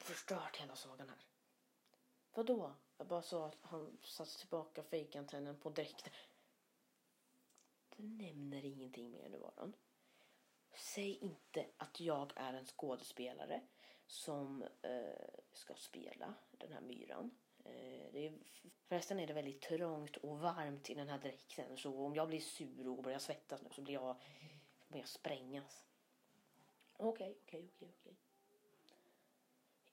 förstört 0.09 0.57
hela 0.57 0.75
sagan 0.75 1.09
här. 1.09 1.17
Vadå? 2.33 2.75
Jag 2.97 3.07
bara 3.07 3.21
sa 3.21 3.45
att 3.45 3.57
han 3.61 3.97
satte 4.03 4.39
tillbaka 4.39 4.83
fejkantennen 4.83 5.59
på 5.59 5.69
dräkten. 5.69 6.13
Du 7.97 8.03
nämner 8.03 8.65
ingenting 8.65 9.11
mer 9.11 9.29
nu, 9.29 9.43
Aron. 9.45 9.73
Säg 10.73 11.17
inte 11.17 11.65
att 11.77 11.99
jag 11.99 12.33
är 12.35 12.53
en 12.53 12.65
skådespelare 12.65 13.61
som 14.07 14.63
eh, 14.81 15.29
ska 15.53 15.73
spela 15.75 16.33
den 16.51 16.71
här 16.71 16.81
myran. 16.81 17.31
Eh, 17.63 18.11
det 18.11 18.27
är, 18.27 18.33
förresten 18.87 19.19
är 19.19 19.27
det 19.27 19.33
väldigt 19.33 19.61
trångt 19.61 20.17
och 20.17 20.39
varmt 20.39 20.89
i 20.89 20.93
den 20.93 21.09
här 21.09 21.19
dräkten 21.19 21.77
så 21.77 22.05
om 22.05 22.15
jag 22.15 22.27
blir 22.27 22.39
sur 22.39 22.87
och 22.87 23.03
börjar 23.03 23.19
svettas 23.19 23.61
nu 23.61 23.69
så 23.71 23.81
blir 23.81 23.93
jag, 23.93 24.15
börjar 24.87 25.01
jag 25.01 25.09
sprängas. 25.09 25.85
Okej, 26.93 27.37
okej, 27.43 27.69
okej, 27.75 27.93
okej. 27.99 28.15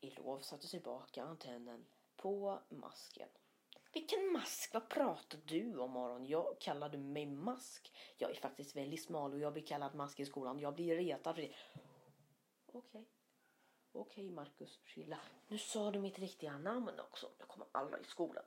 Ilov 0.07 0.41
satte 0.41 0.69
tillbaka 0.69 1.23
antennen 1.23 1.87
på 2.17 2.59
masken. 2.69 3.29
Vilken 3.93 4.33
mask? 4.33 4.75
Vad 4.75 4.89
pratar 4.89 5.39
du 5.45 5.79
om 5.79 5.97
Aron? 5.97 6.27
Jag 6.27 6.61
kallade 6.61 6.99
mig 6.99 7.27
mask. 7.27 7.93
Jag 8.17 8.31
är 8.31 8.35
faktiskt 8.35 8.77
väldigt 8.77 9.03
smal 9.03 9.33
och 9.33 9.41
jag 9.41 9.53
blir 9.53 9.67
kallad 9.67 9.95
mask 9.95 10.21
i 10.21 10.27
skolan. 10.27 10.59
Jag 10.59 10.75
blir 10.75 10.97
retad 10.97 11.35
för 11.35 11.43
det. 11.43 11.55
Okej. 12.67 12.79
Okay. 12.91 13.05
Okej 13.93 14.25
okay, 14.25 14.31
Marcus, 14.31 14.81
chilla. 14.85 15.19
Nu 15.49 15.59
sa 15.59 15.91
du 15.91 15.99
mitt 15.99 16.19
riktiga 16.19 16.59
namn 16.59 17.01
också. 17.01 17.31
Nu 17.39 17.45
kommer 17.47 17.67
alla 17.73 17.99
i 17.99 18.05
skolan 18.05 18.45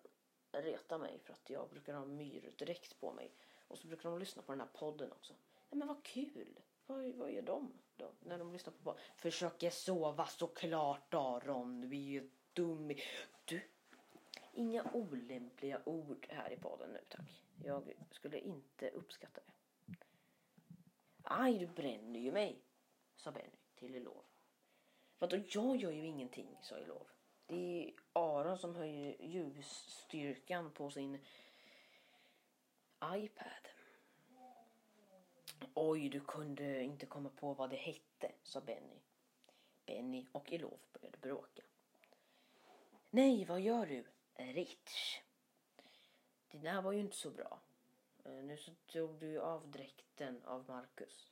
reta 0.52 0.98
mig 0.98 1.20
för 1.20 1.34
att 1.34 1.50
jag 1.50 1.70
brukar 1.70 1.94
ha 1.94 2.06
myrdräkt 2.06 3.00
på 3.00 3.14
mig. 3.14 3.32
Och 3.68 3.78
så 3.78 3.88
brukar 3.88 4.10
de 4.10 4.20
lyssna 4.20 4.42
på 4.42 4.52
den 4.52 4.62
här 4.62 4.68
podden 4.74 5.12
också. 5.12 5.34
Nej 5.70 5.80
men 5.80 5.88
vad 5.88 6.04
kul. 6.04 6.60
Vad, 6.90 7.16
vad 7.16 7.32
gör 7.32 7.42
de 7.42 7.74
då 7.98 8.12
när 8.20 8.38
de 8.38 8.54
lyssnar 8.54 8.74
på 8.74 8.84
barn. 8.84 8.98
Försöker 9.16 9.70
sova 9.70 10.26
såklart 10.26 11.14
Aron. 11.14 11.82
Du 11.82 11.88
är 11.88 12.02
ju 12.02 12.30
dum. 12.54 12.92
Du, 13.46 13.62
inga 14.54 14.92
olämpliga 14.94 15.82
ord 15.86 16.28
här 16.30 16.52
i 16.52 16.58
podden 16.58 16.90
nu 16.90 17.00
tack. 17.10 17.44
Jag 17.64 17.94
skulle 18.12 18.40
inte 18.40 18.90
uppskatta 18.90 19.42
det. 19.46 19.54
Aj, 21.24 21.58
du 21.58 21.68
bränner 21.68 22.20
ju 22.20 22.32
mig, 22.32 22.62
sa 23.16 23.32
Benny 23.32 23.58
till 23.76 23.96
Elov. 23.96 24.24
Vadå, 25.20 25.38
jag 25.50 25.76
gör 25.76 25.92
ju 25.92 26.06
ingenting, 26.06 26.58
sa 26.62 26.78
Elov. 26.78 27.08
Det 27.46 27.84
är 27.84 27.94
Aron 28.14 28.58
som 28.58 28.76
höjer 28.76 29.22
ljusstyrkan 29.22 30.72
på 30.72 30.92
sin 30.92 31.20
iPad. 33.04 33.69
Oj, 35.74 36.10
du 36.10 36.20
kunde 36.20 36.84
inte 36.84 37.06
komma 37.06 37.30
på 37.30 37.54
vad 37.54 37.70
det 37.70 37.76
hette, 37.76 38.32
sa 38.44 38.62
Benny. 38.62 39.00
Benny 39.86 40.28
och 40.32 40.54
Elof 40.54 40.80
började 40.94 41.18
bråka. 41.18 41.62
Nej, 43.10 43.46
vad 43.46 43.62
gör 43.62 43.86
du? 43.86 44.06
Rich. 44.36 45.22
Det 46.52 46.58
där 46.58 46.82
var 46.82 46.92
ju 46.92 47.00
inte 47.00 47.18
så 47.18 47.32
bra. 47.32 47.60
Eh, 48.26 48.32
nu 48.32 48.58
så 48.58 48.72
tog 48.88 49.20
du 49.20 49.40
av 49.40 49.72
dräkten 49.72 50.42
av 50.46 50.66
Marcus. 50.68 51.32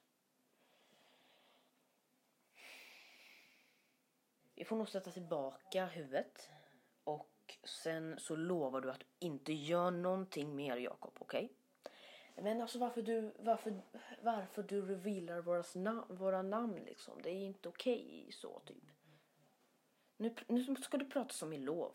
Vi 4.55 4.65
får 4.65 4.75
nog 4.75 4.89
sätta 4.89 5.11
tillbaka 5.11 5.85
huvudet. 5.85 6.49
Och 7.03 7.57
sen 7.63 8.19
så 8.19 8.35
lovar 8.35 8.81
du 8.81 8.91
att 8.91 8.99
du 8.99 9.05
inte 9.19 9.53
gör 9.53 9.91
någonting 9.91 10.55
mer 10.55 10.77
Jakob, 10.77 11.17
okej? 11.19 11.53
Men 12.41 12.61
alltså 12.61 12.79
varför 12.79 13.01
du, 13.01 13.33
varför, 13.39 13.81
varför 14.21 14.63
du 14.63 14.81
revealar 14.81 15.41
våra, 15.41 15.63
nam 15.75 16.05
våra 16.09 16.41
namn 16.41 16.75
liksom? 16.85 17.21
Det 17.21 17.29
är 17.29 17.45
inte 17.45 17.69
okej 17.69 18.29
så 18.31 18.59
typ. 18.59 18.83
Nu, 20.17 20.35
nu 20.47 20.75
ska 20.75 20.97
du 20.97 21.05
prata 21.05 21.33
som 21.33 21.53
i 21.53 21.57
lov. 21.57 21.93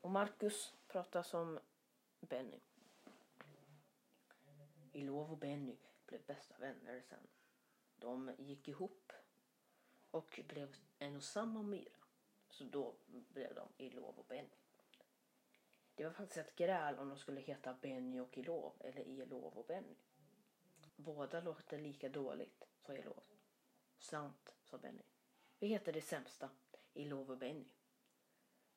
Och 0.00 0.10
Marcus 0.10 0.74
pratar 0.86 1.22
som 1.22 1.58
Benny. 2.20 2.60
Ilov 4.92 5.30
och 5.30 5.38
Benny 5.38 5.76
blev 6.06 6.20
bästa 6.26 6.58
vänner 6.58 7.02
sen. 7.08 7.26
De 7.96 8.32
gick 8.38 8.68
ihop 8.68 9.12
och 10.10 10.40
blev 10.48 10.76
en 10.98 11.16
och 11.16 11.22
samma 11.22 11.62
myra. 11.62 11.98
Så 12.48 12.64
då 12.64 12.94
blev 13.08 13.54
de 13.54 13.68
Ilov 13.76 14.18
och 14.18 14.26
Benny. 14.28 14.56
Det 16.00 16.06
var 16.06 16.12
faktiskt 16.12 16.38
ett 16.38 16.56
gräl 16.56 16.98
om 16.98 17.08
de 17.08 17.18
skulle 17.18 17.40
heta 17.40 17.74
Benny 17.74 18.20
och 18.20 18.38
Elov 18.38 18.72
eller 18.80 19.20
Elov 19.20 19.58
och 19.58 19.66
Benny. 19.66 19.96
Båda 20.96 21.40
låter 21.40 21.78
lika 21.78 22.08
dåligt, 22.08 22.68
sa 22.78 22.92
Elov. 22.92 23.22
Sant, 23.98 24.54
sa 24.64 24.78
Benny. 24.78 25.02
Vi 25.58 25.66
heter 25.66 25.92
det 25.92 26.00
sämsta, 26.00 26.50
Elov 26.94 27.30
och 27.30 27.38
Benny. 27.38 27.68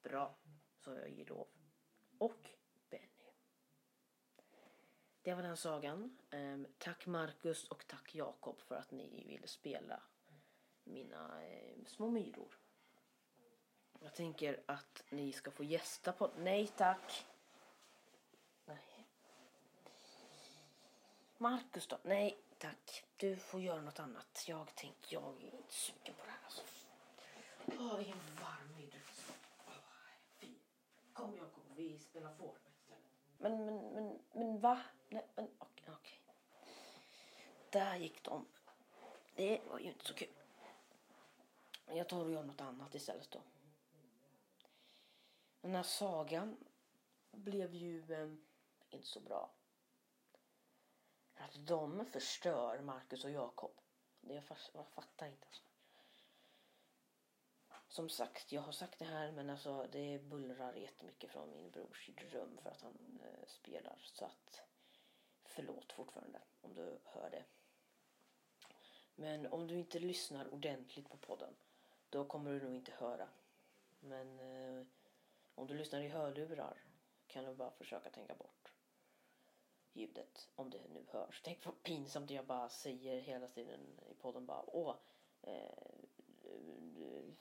Bra, 0.01 0.35
sa 0.77 0.93
jag 0.95 1.09
Elov. 1.09 1.47
Och 2.17 2.49
Benny. 2.89 3.31
Det 5.21 5.33
var 5.33 5.43
den 5.43 5.57
sagan. 5.57 6.17
Ehm, 6.29 6.67
tack 6.77 7.05
Marcus 7.05 7.67
och 7.69 7.87
tack 7.87 8.15
Jakob 8.15 8.61
för 8.61 8.75
att 8.75 8.91
ni 8.91 9.23
ville 9.27 9.47
spela 9.47 10.03
mina 10.83 11.43
ehm, 11.43 11.85
små 11.85 12.09
myror. 12.09 12.59
Jag 14.03 14.13
tänker 14.13 14.59
att 14.65 15.03
ni 15.09 15.31
ska 15.31 15.51
få 15.51 15.63
gästa 15.63 16.11
på... 16.11 16.29
Nej 16.37 16.67
tack! 16.67 17.25
Nej. 18.65 19.05
Marcus 21.37 21.87
då? 21.87 21.97
Nej 22.03 22.37
tack. 22.57 23.03
Du 23.17 23.35
får 23.35 23.61
göra 23.61 23.81
något 23.81 23.99
annat. 23.99 24.45
Jag 24.47 24.75
tänker, 24.75 25.13
jag 25.13 25.43
är 25.43 25.55
inte 25.57 25.73
sugen 25.73 26.15
på 26.15 26.25
det 26.25 26.31
här 26.31 26.39
alltså. 26.45 26.61
Åh, 27.67 27.97
vilken 27.97 28.19
varm 28.41 28.75
middag. 28.77 28.97
Fy. 30.39 30.47
Kom 31.13 31.35
Jakob, 31.35 31.63
vi 31.75 31.99
spelar 31.99 32.33
Fortnite 32.33 32.69
istället. 32.79 33.03
Men, 33.37 33.65
men, 33.65 33.93
men, 33.93 34.19
men 34.33 34.59
va? 34.59 34.81
Nej, 35.09 35.27
men 35.35 35.49
okej. 35.57 35.85
okej. 35.87 36.19
Där 37.69 37.95
gick 37.95 38.23
de. 38.23 38.45
Det 39.35 39.61
var 39.69 39.79
ju 39.79 39.85
inte 39.85 40.05
så 40.05 40.13
kul. 40.13 40.27
Jag 41.85 42.09
tar 42.09 42.25
och 42.25 42.31
gör 42.31 42.43
något 42.43 42.61
annat 42.61 42.95
istället 42.95 43.31
då. 43.31 43.39
Den 45.63 45.75
här 45.75 45.83
sagan 45.83 46.57
blev 47.31 47.73
ju 47.73 48.13
eh, 48.13 48.33
inte 48.89 49.07
så 49.07 49.19
bra. 49.19 49.51
Att 51.35 51.67
de 51.67 52.05
förstör 52.05 52.81
Marcus 52.81 53.25
och 53.25 53.31
Jakob. 53.31 53.71
Det 54.21 54.33
jag, 54.33 54.43
fast, 54.43 54.71
jag 54.73 54.87
fattar 54.87 55.27
inte. 55.27 55.47
Alltså. 55.47 55.63
Som 57.87 58.09
sagt, 58.09 58.51
jag 58.51 58.61
har 58.61 58.71
sagt 58.71 58.99
det 58.99 59.05
här 59.05 59.31
men 59.31 59.49
alltså 59.49 59.87
det 59.91 60.19
bullrar 60.19 60.73
jättemycket 60.73 61.31
från 61.31 61.51
min 61.51 61.71
brors 61.71 62.09
dröm 62.31 62.57
för 62.63 62.69
att 62.69 62.81
han 62.81 63.19
eh, 63.23 63.47
spelar. 63.47 64.01
Så 64.03 64.25
att 64.25 64.61
förlåt 65.43 65.91
fortfarande 65.91 66.41
om 66.61 66.73
du 66.73 66.99
hör 67.03 67.29
det. 67.29 67.43
Men 69.15 69.47
om 69.47 69.67
du 69.67 69.79
inte 69.79 69.99
lyssnar 69.99 70.53
ordentligt 70.53 71.09
på 71.09 71.17
podden 71.17 71.55
då 72.09 72.25
kommer 72.25 72.51
du 72.51 72.63
nog 72.63 72.75
inte 72.75 72.91
höra. 72.91 73.29
Men 73.99 74.39
eh, 74.39 74.85
om 75.55 75.67
du 75.67 75.73
lyssnar 75.73 76.01
i 76.01 76.07
hörlurar 76.07 76.83
kan 77.27 77.45
du 77.45 77.53
bara 77.53 77.71
försöka 77.71 78.09
tänka 78.09 78.35
bort 78.35 78.73
ljudet 79.93 80.49
om 80.55 80.69
det 80.69 80.87
nu 80.87 81.05
hörs. 81.09 81.41
Tänk 81.43 81.65
vad 81.65 81.83
pinsamt 81.83 82.31
jag 82.31 82.45
bara 82.45 82.69
säger 82.69 83.19
hela 83.19 83.47
tiden 83.47 83.99
i 84.09 84.13
podden 84.13 84.45
bara 84.45 84.63
åh, 84.67 84.95
eh, 85.41 85.95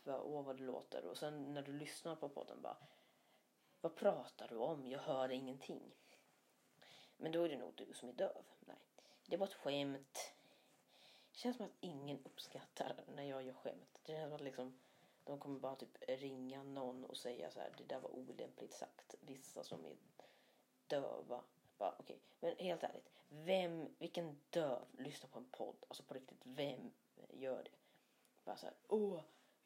vad, 0.03 0.21
åh 0.21 0.45
vad 0.45 0.57
det 0.57 0.63
låter 0.63 1.05
och 1.05 1.19
sen 1.19 1.55
när 1.55 1.63
du 1.63 1.73
lyssnar 1.73 2.17
på 2.17 2.29
podden 2.29 2.63
bara 2.63 2.77
vad 3.83 3.97
pratar 3.97 4.49
du 4.49 4.57
om? 4.57 4.87
Jag 4.87 4.99
hör 4.99 5.29
ingenting. 5.29 5.95
Men 7.17 7.33
då 7.33 7.43
är 7.43 7.49
det 7.49 7.57
nog 7.57 7.75
du 7.75 7.93
som 7.95 8.09
är 8.09 8.13
döv. 8.13 8.45
Nej, 8.61 8.77
det 9.27 9.37
var 9.37 9.47
ett 9.47 9.55
skämt. 9.55 10.33
Det 11.31 11.39
känns 11.39 11.57
som 11.57 11.67
att 11.67 11.77
ingen 11.81 12.25
uppskattar 12.25 13.05
när 13.09 13.23
jag 13.23 13.43
gör 13.43 13.53
skämt. 13.53 14.01
Det 14.03 14.13
känns 14.13 14.29
som 14.29 14.35
att 14.35 14.41
liksom, 14.41 14.79
de 15.25 15.39
kommer 15.39 15.61
bara 15.61 15.77
typ 15.77 15.99
ringa 16.09 16.63
någon 16.63 17.05
och 17.05 17.17
säga 17.17 17.51
så 17.51 17.61
här, 17.61 17.75
det 17.79 17.85
där 17.85 18.01
var 18.01 18.11
olämpligt 18.11 18.73
sagt. 18.73 19.15
Vissa 19.21 19.65
som 19.65 19.85
är 19.85 19.97
döva. 20.87 21.45
Bara, 21.79 21.99
okay. 21.99 22.17
Men 22.41 22.57
helt 22.57 22.83
ärligt, 22.83 23.11
vem, 23.29 23.89
vilken 23.99 24.41
döv 24.51 24.87
lyssnar 24.99 25.31
på 25.31 25.39
en 25.39 25.49
podd? 25.51 25.77
Alltså 25.89 26.03
på 26.03 26.15
riktigt, 26.15 26.41
vem 26.45 26.93
gör 27.33 27.63
det? 27.63 27.71
Bara 28.45 28.57
så 28.57 28.67
här, 28.67 28.75
åh, 28.89 29.21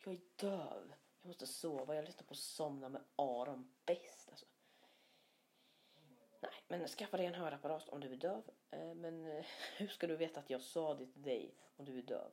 jag 0.04 0.14
är 0.14 0.20
döv. 0.36 0.94
Jag 1.20 1.28
måste 1.28 1.46
sova. 1.46 1.94
Jag 1.94 2.04
lyssnar 2.04 2.24
på 2.24 2.34
Somna 2.34 2.88
med 2.88 3.02
Aron 3.16 3.72
bäst. 3.84 4.28
Alltså. 4.30 4.46
Nej, 6.40 6.52
men 6.68 6.88
skaffa 6.88 7.16
dig 7.16 7.26
en 7.26 7.34
hörapparat 7.34 7.88
om 7.88 8.00
du 8.00 8.12
är 8.12 8.16
döv. 8.16 8.50
Eh, 8.70 8.94
men 8.94 9.26
eh, 9.26 9.46
hur 9.76 9.88
ska 9.88 10.06
du 10.06 10.16
veta 10.16 10.40
att 10.40 10.50
jag 10.50 10.60
sa 10.60 10.94
det 10.94 11.06
till 11.06 11.22
dig 11.22 11.54
om 11.76 11.84
du 11.84 11.98
är 11.98 12.02
döv? 12.02 12.30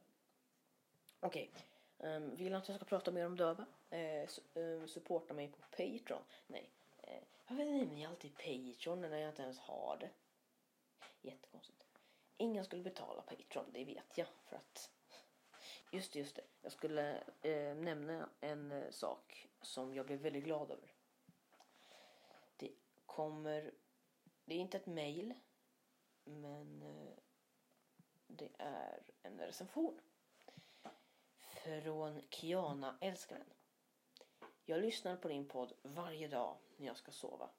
Okej, 1.19 1.51
Um, 1.97 2.35
vill 2.35 2.55
att 2.55 2.67
jag 2.67 2.75
ska 2.77 2.85
prata 2.85 3.11
mer 3.11 3.25
om 3.25 3.35
döva? 3.37 3.65
Eh, 3.89 4.27
su- 4.27 4.41
ehm, 4.55 4.87
supporta 4.87 5.33
mig 5.33 5.51
på 5.51 5.57
Patreon? 5.61 6.23
Nej. 6.47 6.69
Eh, 7.03 7.23
Varför 7.47 7.63
är 7.63 7.85
ni 7.85 8.05
alltid 8.05 8.35
Patreon 8.37 9.01
när 9.01 9.17
jag 9.17 9.29
inte 9.29 9.41
ens 9.43 9.59
har 9.59 9.97
det? 9.99 10.09
Jättekonstigt. 11.21 11.85
Ingen 12.37 12.65
skulle 12.65 12.83
betala 12.83 13.21
Patreon, 13.21 13.65
det 13.71 13.85
vet 13.85 14.17
jag. 14.17 14.27
För 14.45 14.55
att... 14.55 14.89
Just 15.91 16.13
det, 16.13 16.19
just 16.19 16.35
det. 16.35 16.43
Jag 16.61 16.71
skulle 16.71 17.23
eh, 17.41 17.75
nämna 17.75 18.29
en 18.41 18.71
eh, 18.71 18.89
sak 18.91 19.47
som 19.61 19.93
jag 19.95 20.05
blev 20.05 20.19
väldigt 20.19 20.43
glad 20.43 20.71
över. 20.71 20.93
Det 22.57 22.71
kommer... 23.05 23.71
Det 24.45 24.55
är 24.55 24.59
inte 24.59 24.77
ett 24.77 24.85
mail, 24.85 25.33
men 26.23 26.81
eh, 26.81 27.13
det 28.27 28.49
är 28.57 29.03
en 29.21 29.39
recension. 29.39 30.01
Från 31.63 32.21
Kiana 32.29 32.97
älskaren. 33.01 33.53
Jag 34.65 34.81
lyssnar 34.81 35.17
på 35.17 35.27
din 35.27 35.47
podd 35.47 35.73
varje 35.81 36.27
dag 36.27 36.57
när 36.77 36.87
jag 36.87 36.97
ska 36.97 37.11
sova. 37.11 37.49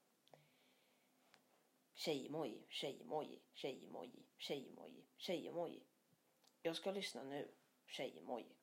Tjejmoji, 1.94 2.66
tjejmoji, 2.68 3.42
tjejmoji, 3.52 4.26
tjejmoji, 4.36 5.04
tjejmoji. 5.16 5.82
Jag 6.62 6.76
ska 6.76 6.90
lyssna 6.90 7.22
nu. 7.22 7.48
Tjejmoji. 7.86 8.56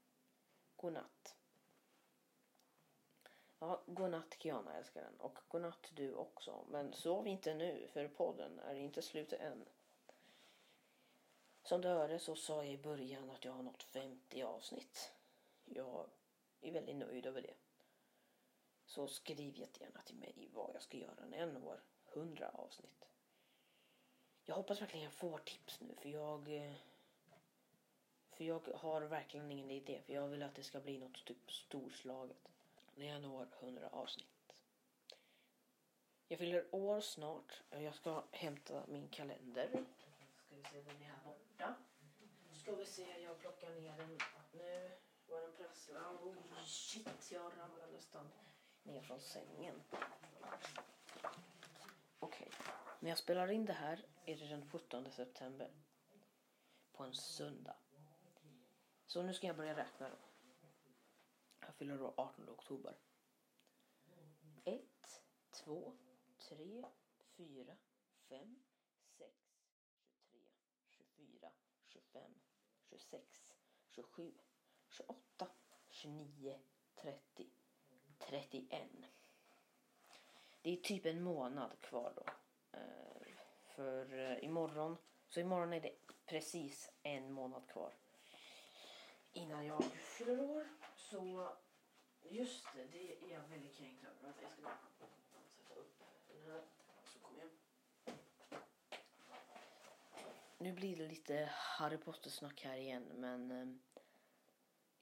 Godnatt. 0.75 1.35
Ja, 3.59 3.83
godnatt 3.85 4.35
Kiana 4.39 4.77
älskaren. 4.77 5.19
Och 5.19 5.37
godnatt 5.47 5.91
du 5.91 6.13
också. 6.13 6.65
Men 6.69 6.93
sov 6.93 7.27
inte 7.27 7.53
nu 7.53 7.87
för 7.87 8.07
podden 8.07 8.59
är 8.59 8.75
inte 8.75 9.01
slut 9.01 9.33
än. 9.33 9.65
Som 11.63 11.81
du 11.81 11.87
hörde 11.87 12.19
så 12.19 12.35
sa 12.35 12.55
jag 12.55 12.73
i 12.73 12.77
början 12.77 13.29
att 13.29 13.45
jag 13.45 13.51
har 13.51 13.63
nått 13.63 13.83
50 13.83 14.43
avsnitt. 14.43 15.13
Jag 15.75 16.09
är 16.61 16.71
väldigt 16.71 16.95
nöjd 16.95 17.25
över 17.25 17.41
det. 17.41 17.55
Så 18.85 19.07
skriv 19.07 19.57
jättegärna 19.57 20.01
till 20.01 20.15
mig 20.15 20.49
vad 20.53 20.75
jag 20.75 20.81
ska 20.81 20.97
göra 20.97 21.25
när 21.25 21.37
jag 21.37 21.53
når 21.53 21.83
100 22.13 22.49
avsnitt. 22.49 23.07
Jag 24.43 24.55
hoppas 24.55 24.81
verkligen 24.81 25.03
jag 25.03 25.13
får 25.13 25.37
tips 25.37 25.81
nu 25.81 25.95
för 25.95 26.09
jag... 26.09 26.55
Eh, 26.55 26.73
för 28.31 28.43
jag 28.43 28.67
har 28.75 29.01
verkligen 29.01 29.51
ingen 29.51 29.71
idé 29.71 30.01
för 30.01 30.13
jag 30.13 30.27
vill 30.27 30.43
att 30.43 30.55
det 30.55 30.63
ska 30.63 30.79
bli 30.79 30.97
något 30.97 31.25
typ 31.25 31.51
storslaget. 31.51 32.51
När 32.95 33.05
jag 33.05 33.21
når 33.21 33.47
100 33.59 33.89
avsnitt. 33.89 34.53
Jag 36.27 36.39
fyller 36.39 36.75
år 36.75 37.01
snart. 37.01 37.61
Jag 37.69 37.95
ska 37.95 38.23
hämta 38.31 38.83
min 38.87 39.07
kalender. 39.07 39.85
Ska 40.45 40.55
vi 40.55 40.63
se, 40.63 40.81
den 40.81 41.01
är 41.01 41.05
här 41.05 41.23
borta. 41.23 41.75
Ska 42.53 42.75
vi 42.75 42.85
se, 42.85 43.21
jag 43.21 43.39
plockar 43.39 43.69
ner 43.69 43.97
den 43.97 44.17
nu. 44.53 44.91
Var 45.31 45.41
den 45.41 45.97
oh, 45.97 46.65
shit, 46.65 47.31
jag 47.31 47.51
ramlade 47.57 47.91
nästan 47.91 48.27
ner 48.83 49.01
från 49.01 49.21
sängen. 49.21 49.81
Okej, 52.19 52.49
okay. 52.49 52.49
när 52.99 53.09
jag 53.09 53.17
spelar 53.17 53.51
in 53.51 53.65
det 53.65 53.73
här 53.73 54.05
är 54.25 54.37
det 54.37 54.47
den 54.47 54.69
17 54.69 55.11
september. 55.11 55.71
På 56.91 57.03
en 57.03 57.13
söndag. 57.13 57.75
Så 59.05 59.21
nu 59.21 59.33
ska 59.33 59.47
jag 59.47 59.55
börja 59.55 59.77
räkna 59.77 60.09
då. 60.09 60.15
Jag 61.59 61.75
fyller 61.75 61.97
då 61.97 62.13
18 62.17 62.49
oktober. 62.49 62.97
1, 64.63 64.81
2, 65.51 65.93
3, 66.37 66.85
4, 67.37 67.77
5, 68.29 68.59
6, 69.17 69.31
23, 70.21 70.39
24, 70.89 71.51
25, 71.87 72.31
26, 72.89 73.43
27, 73.89 74.33
28, 74.91 75.47
29, 75.89 76.59
30, 76.95 77.49
31. 78.17 78.89
Det 80.61 80.71
är 80.71 80.77
typ 80.77 81.05
en 81.05 81.23
månad 81.23 81.79
kvar 81.81 82.13
då. 82.15 82.23
Eh, 82.71 83.27
för 83.75 84.19
eh, 84.19 84.43
imorgon, 84.43 84.97
så 85.27 85.39
imorgon 85.39 85.73
är 85.73 85.81
det 85.81 85.95
precis 86.25 86.91
en 87.03 87.31
månad 87.31 87.67
kvar. 87.67 87.93
Innan 89.33 89.65
jag 89.65 89.83
fyller 89.83 90.41
år. 90.41 90.67
Så 90.95 91.49
just 92.29 92.65
det, 92.75 92.85
det 92.85 93.23
är 93.25 93.33
jag 93.33 93.47
väldigt 93.47 93.77
kränkt 93.77 94.03
över. 94.03 94.21
Vänta, 94.21 94.41
jag 94.41 94.51
ska 94.51 94.61
bara 94.61 94.77
sätta 95.57 95.79
upp 95.79 95.99
den 96.27 96.51
här. 96.51 96.61
Så 97.03 97.19
kommer 97.19 97.39
jag. 97.39 97.49
Nu 100.57 100.73
blir 100.73 100.95
det 100.95 101.07
lite 101.07 101.49
Harry 101.53 101.97
Potter-snack 101.97 102.63
här 102.63 102.77
igen, 102.77 103.03
men 103.03 103.51
ehm, 103.51 103.81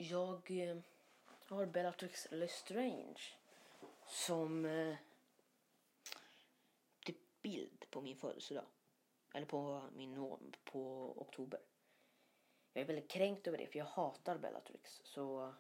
jag 0.02 0.52
eh, 0.52 0.78
har 1.48 1.66
Bellatrix 1.66 2.28
Lestrange 2.32 3.22
som 4.08 4.66
eh, 4.66 4.96
typ 7.06 7.42
bild 7.42 7.86
på 7.90 8.02
min 8.02 8.16
födelsedag. 8.16 8.66
Eller 9.34 9.46
på 9.46 9.82
min 9.96 10.14
nå- 10.14 10.40
på 10.64 11.14
oktober. 11.22 11.60
Jag 12.74 12.82
är 12.82 12.86
väldigt 12.86 13.12
kränkt 13.12 13.48
över 13.48 13.58
det 13.58 13.68
för 13.68 13.80
jag 13.80 13.86
hatar 13.86 14.38
Bellatrix. 14.38 15.02
Så 15.04 15.54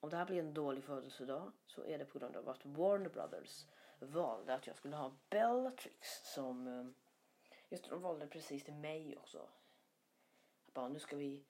om 0.00 0.10
det 0.10 0.16
här 0.16 0.26
blir 0.26 0.38
en 0.38 0.54
dålig 0.54 0.84
födelsedag 0.84 1.52
så 1.66 1.84
är 1.84 1.98
det 1.98 2.04
på 2.04 2.18
grund 2.18 2.36
av 2.36 2.48
att 2.48 2.66
Warner 2.66 3.08
Brothers 3.08 3.66
valde 3.98 4.54
att 4.54 4.66
jag 4.66 4.76
skulle 4.76 4.96
ha 4.96 5.16
Bellatrix 5.30 6.32
som... 6.34 6.66
Eh, 6.66 6.86
just 7.68 7.84
det, 7.84 7.90
de 7.90 8.02
valde 8.02 8.26
precis 8.26 8.64
till 8.64 8.74
mig 8.74 9.16
också. 9.16 9.48
Bara, 10.72 10.88
nu 10.88 10.98
ska 10.98 11.16
vi 11.16 11.44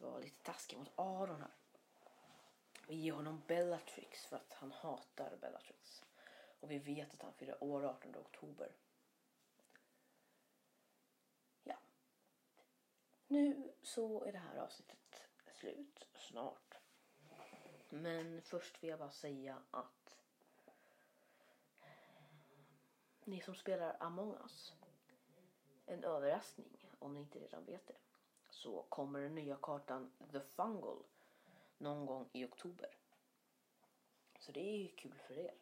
vara 0.00 0.18
lite 0.18 0.42
taskig 0.42 0.78
mot 0.78 0.92
Aron 0.96 1.40
här. 1.40 1.54
Vi 2.86 2.94
ger 2.94 3.12
honom 3.12 3.42
Bellatrix 3.46 4.26
för 4.26 4.36
att 4.36 4.52
han 4.52 4.72
hatar 4.72 5.36
Bellatrix. 5.36 6.04
Och 6.60 6.70
vi 6.70 6.78
vet 6.78 7.14
att 7.14 7.22
han 7.22 7.32
fyller 7.32 7.64
år 7.64 7.84
18 7.84 8.16
oktober. 8.16 8.72
Ja. 11.64 11.76
Nu 13.26 13.72
så 13.82 14.24
är 14.24 14.32
det 14.32 14.38
här 14.38 14.56
avsnittet 14.56 15.00
slut 15.60 16.06
snart. 16.14 16.74
Men 17.88 18.42
först 18.42 18.82
vill 18.82 18.90
jag 18.90 18.98
bara 18.98 19.10
säga 19.10 19.62
att 19.70 20.18
ni 23.24 23.40
som 23.40 23.54
spelar 23.54 23.96
Among 24.00 24.34
Us, 24.34 24.74
en 25.86 26.04
överraskning 26.04 26.90
om 26.98 27.14
ni 27.14 27.20
inte 27.20 27.38
redan 27.38 27.64
vet 27.64 27.86
det, 27.86 27.96
så 28.50 28.82
kommer 28.88 29.20
den 29.20 29.34
nya 29.34 29.56
kartan 29.56 30.12
The 30.32 30.40
Fungal 30.40 31.02
någon 31.78 32.06
gång 32.06 32.28
i 32.32 32.44
oktober. 32.44 32.96
Så 34.38 34.52
det 34.52 34.60
är 34.60 34.76
ju 34.76 34.88
kul 34.88 35.14
för 35.26 35.38
er. 35.38 35.54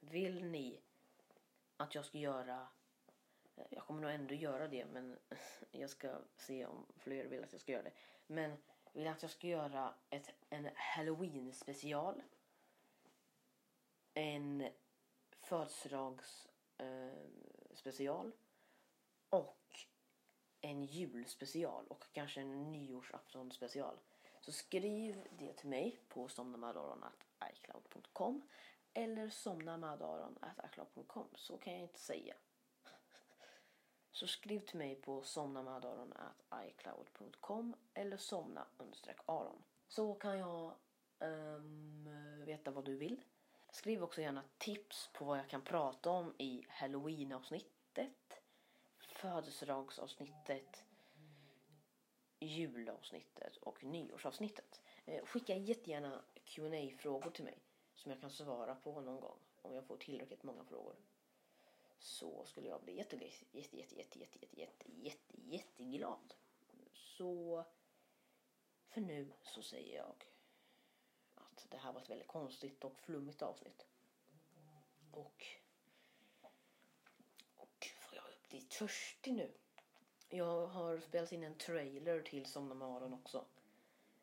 Vill 0.00 0.44
ni 0.44 0.80
att 1.76 1.94
jag 1.94 2.04
ska 2.04 2.18
göra 2.18 2.68
jag 3.70 3.86
kommer 3.86 4.02
nog 4.02 4.10
ändå 4.10 4.34
göra 4.34 4.68
det 4.68 4.84
men 4.84 5.18
jag 5.70 5.90
ska 5.90 6.18
se 6.36 6.66
om 6.66 6.86
fler 6.96 7.24
vill 7.24 7.44
att 7.44 7.52
jag 7.52 7.60
ska 7.60 7.72
göra 7.72 7.82
det. 7.82 7.92
Men 8.26 8.56
vill 8.92 9.08
att 9.08 9.22
jag 9.22 9.30
ska 9.30 9.46
göra 9.46 9.94
ett, 10.10 10.30
en 10.50 10.68
halloween 10.74 11.52
special. 11.52 12.22
En 14.14 14.68
födelsedags 15.40 16.48
eh, 16.78 17.26
special. 17.72 18.32
Och 19.28 19.56
en 20.64 20.84
julspecial 20.84 21.86
och 21.88 22.04
kanske 22.12 22.40
en 22.40 22.72
nyårsaftonspecial. 22.72 23.98
Så 24.40 24.52
skriv 24.52 25.26
det 25.38 25.52
till 25.52 25.68
mig 25.68 25.98
på 26.08 26.28
somnamadaron.icloud.com 26.28 28.42
eller 28.94 29.28
somnamadaron.icloud.com 29.28 31.28
så 31.34 31.58
kan 31.58 31.72
jag 31.72 31.82
inte 31.82 32.00
säga. 32.00 32.34
Så 34.12 34.26
skriv 34.26 34.60
till 34.60 34.78
mig 34.78 34.94
på 34.94 35.22
somnamadaron.icloud.com 35.22 37.76
eller 37.94 38.16
somna 38.16 38.66
aron. 39.26 39.62
Så 39.88 40.14
kan 40.14 40.38
jag 40.38 40.74
um, 41.18 42.08
veta 42.44 42.70
vad 42.70 42.84
du 42.84 42.96
vill. 42.96 43.24
Skriv 43.70 44.02
också 44.02 44.20
gärna 44.20 44.42
tips 44.58 45.10
på 45.12 45.24
vad 45.24 45.38
jag 45.38 45.48
kan 45.48 45.62
prata 45.62 46.10
om 46.10 46.34
i 46.38 46.66
halloween-avsnittet, 46.68 48.43
födelsedagsavsnittet, 49.24 50.84
julavsnittet 52.40 53.56
och 53.56 53.84
nyårsavsnittet. 53.84 54.80
Eh, 55.04 55.24
skicka 55.24 55.56
jättegärna 55.56 56.24
qa 56.44 56.96
frågor 56.98 57.30
till 57.30 57.44
mig 57.44 57.58
som 57.94 58.10
jag 58.10 58.20
kan 58.20 58.30
svara 58.30 58.74
på 58.74 59.00
någon 59.00 59.20
gång 59.20 59.38
om 59.62 59.74
jag 59.74 59.86
får 59.86 59.96
tillräckligt 59.96 60.42
många 60.42 60.64
frågor 60.64 60.96
så 61.98 62.44
skulle 62.44 62.68
jag 62.68 62.82
bli 62.82 62.96
jätte, 62.96 63.16
jätte, 63.16 63.58
jätte, 63.58 63.76
jätte, 63.76 64.18
jätte, 64.18 64.18
jätte, 64.18 64.60
jätte, 64.60 64.90
jätte, 64.92 65.42
jätteglad. 65.42 66.34
Så 66.92 67.64
för 68.88 69.00
nu 69.00 69.32
så 69.42 69.62
säger 69.62 69.96
jag 69.96 70.24
att 71.34 71.66
det 71.70 71.76
här 71.76 71.92
var 71.92 72.00
ett 72.00 72.10
väldigt 72.10 72.28
konstigt 72.28 72.84
och 72.84 72.98
flummigt 73.00 73.42
avsnitt. 73.42 73.86
Och 75.12 75.46
riktigt 78.54 78.78
törstig 78.78 79.34
nu? 79.34 79.50
Jag 80.28 80.66
har 80.66 80.98
spelat 80.98 81.32
in 81.32 81.42
en 81.42 81.58
trailer 81.58 82.22
till 82.22 82.46
Somna 82.46 82.74
med 82.74 82.88
Aron 82.88 83.14
också. 83.14 83.44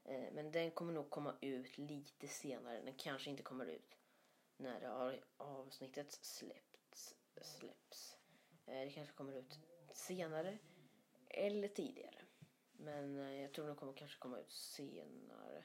Eh, 0.05 0.31
men 0.33 0.51
den 0.51 0.71
kommer 0.71 0.93
nog 0.93 1.09
komma 1.09 1.35
ut 1.41 1.77
lite 1.77 2.27
senare. 2.27 2.81
Den 2.81 2.93
kanske 2.93 3.29
inte 3.29 3.43
kommer 3.43 3.65
ut 3.65 3.97
när 4.57 5.19
avsnittet 5.37 6.11
släppts. 6.11 7.15
släpps. 7.41 8.17
Eh, 8.65 8.73
det 8.73 8.91
kanske 8.91 9.15
kommer 9.15 9.33
ut 9.33 9.59
senare 9.93 10.57
eller 11.29 11.67
tidigare. 11.67 12.21
Men 12.71 13.19
eh, 13.19 13.41
jag 13.41 13.53
tror 13.53 13.67
den 13.67 13.75
kommer 13.75 13.93
kanske 13.93 14.19
komma 14.19 14.39
ut 14.39 14.51
senare. 14.51 15.63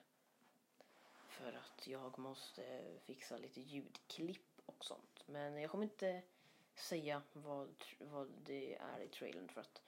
För 1.29 1.53
att 1.53 1.87
jag 1.87 2.19
måste 2.19 2.99
fixa 3.05 3.39
lite 3.39 3.61
ljudklipp 3.61 4.61
och 4.67 4.85
sånt. 4.85 5.25
Men 5.27 5.61
jag 5.61 5.71
kommer 5.71 5.85
inte 5.85 6.23
säga 6.77 7.23
vad, 7.33 7.85
vad 7.99 8.33
det 8.45 8.75
är 8.75 9.01
i 9.01 9.09
trailern 9.09 9.49
för 9.49 9.61
att 9.61 9.83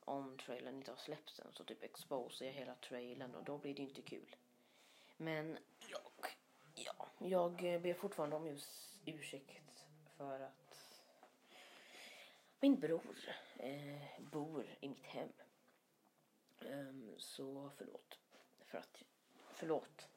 om 0.00 0.38
trailern 0.38 0.76
inte 0.76 0.90
har 0.90 0.96
släppts 0.98 1.40
än 1.40 1.52
så 1.52 1.64
typ 1.64 1.82
exposar 1.82 2.46
jag 2.46 2.52
hela 2.52 2.74
trailern 2.74 3.34
och 3.34 3.44
då 3.44 3.58
blir 3.58 3.74
det 3.74 3.82
inte 3.82 4.02
kul. 4.02 4.36
Men 5.16 5.58
jag, 5.90 6.26
ja, 6.74 7.08
jag 7.18 7.82
ber 7.82 7.94
fortfarande 7.94 8.36
om 8.36 8.46
urs- 8.46 9.00
ursäkt 9.04 9.86
för 10.16 10.40
att 10.40 11.02
min 12.60 12.80
bror 12.80 13.16
eh, 13.56 14.20
bor 14.20 14.66
i 14.80 14.88
mitt 14.88 15.06
hem. 15.06 15.32
Ehm, 16.60 17.14
så 17.18 17.70
förlåt. 17.76 18.18
För 18.64 18.78
att, 18.78 19.02
förlåt 19.52 20.08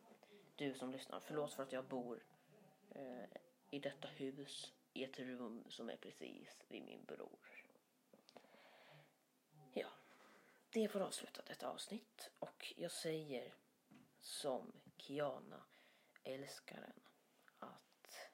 du 0.56 0.74
som 0.74 0.91
lyssnar. 0.91 1.19
Förlåt 1.19 1.54
för 1.54 1.63
att 1.63 1.71
jag 1.71 1.86
bor 1.86 2.24
eh, 2.95 3.24
i 3.69 3.80
detta 3.80 4.08
hus 4.08 4.74
i 4.94 5.04
ett 5.04 5.20
rum 5.20 5.64
som 5.70 5.90
är 5.90 5.98
precis 5.98 6.66
vid 6.68 6.84
min 6.84 7.06
bror. 7.06 7.40
Ja, 9.74 9.88
det 10.70 10.88
får 10.88 11.00
avsluta 11.00 11.42
detta 11.48 11.70
avsnitt 11.70 12.32
och 12.40 12.74
jag 12.78 12.92
säger 12.92 13.54
som 14.20 14.72
Kiana 14.98 15.64
älskaren 16.24 17.00
att 17.60 18.32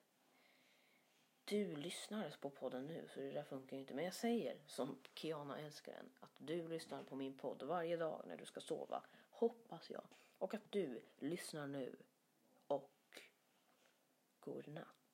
du 1.45 1.75
lyssnar 1.75 2.35
på 2.41 2.49
podden 2.49 2.87
nu 2.87 3.07
så 3.13 3.19
det 3.19 3.31
där 3.31 3.43
funkar 3.43 3.75
ju 3.75 3.81
inte. 3.81 3.93
Men 3.93 4.05
jag 4.05 4.13
säger 4.13 4.57
som 4.67 4.99
Kiana 5.13 5.59
älskaren 5.59 6.09
att 6.19 6.31
du 6.37 6.67
lyssnar 6.67 7.03
på 7.03 7.15
min 7.15 7.37
podd 7.37 7.63
varje 7.63 7.97
dag 7.97 8.23
när 8.27 8.37
du 8.37 8.45
ska 8.45 8.61
sova. 8.61 9.03
Hoppas 9.29 9.89
jag. 9.89 10.07
Och 10.37 10.53
att 10.53 10.71
du 10.71 11.01
lyssnar 11.17 11.67
nu. 11.67 11.95
Och 12.67 13.21
god 14.39 14.67
natt. 14.67 15.06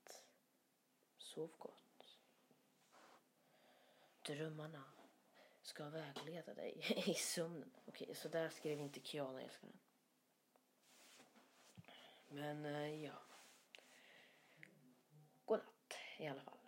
Sov 1.34 1.52
gott. 1.58 2.18
Drömmarna 4.22 4.84
ska 5.62 5.90
vägleda 5.90 6.54
dig 6.54 6.86
i 7.08 7.14
sömnen. 7.14 7.72
Okej, 7.86 8.16
så 8.16 8.30
där 8.30 8.50
skrev 8.50 8.80
inte 8.80 9.00
Kiana 9.00 9.42
älskaren. 9.42 9.80
Men 12.28 12.66
eh, 12.66 13.04
ja. 13.04 13.24
Godnatt 15.46 15.98
i 16.18 16.28
alla 16.28 16.42
fall. 16.42 16.63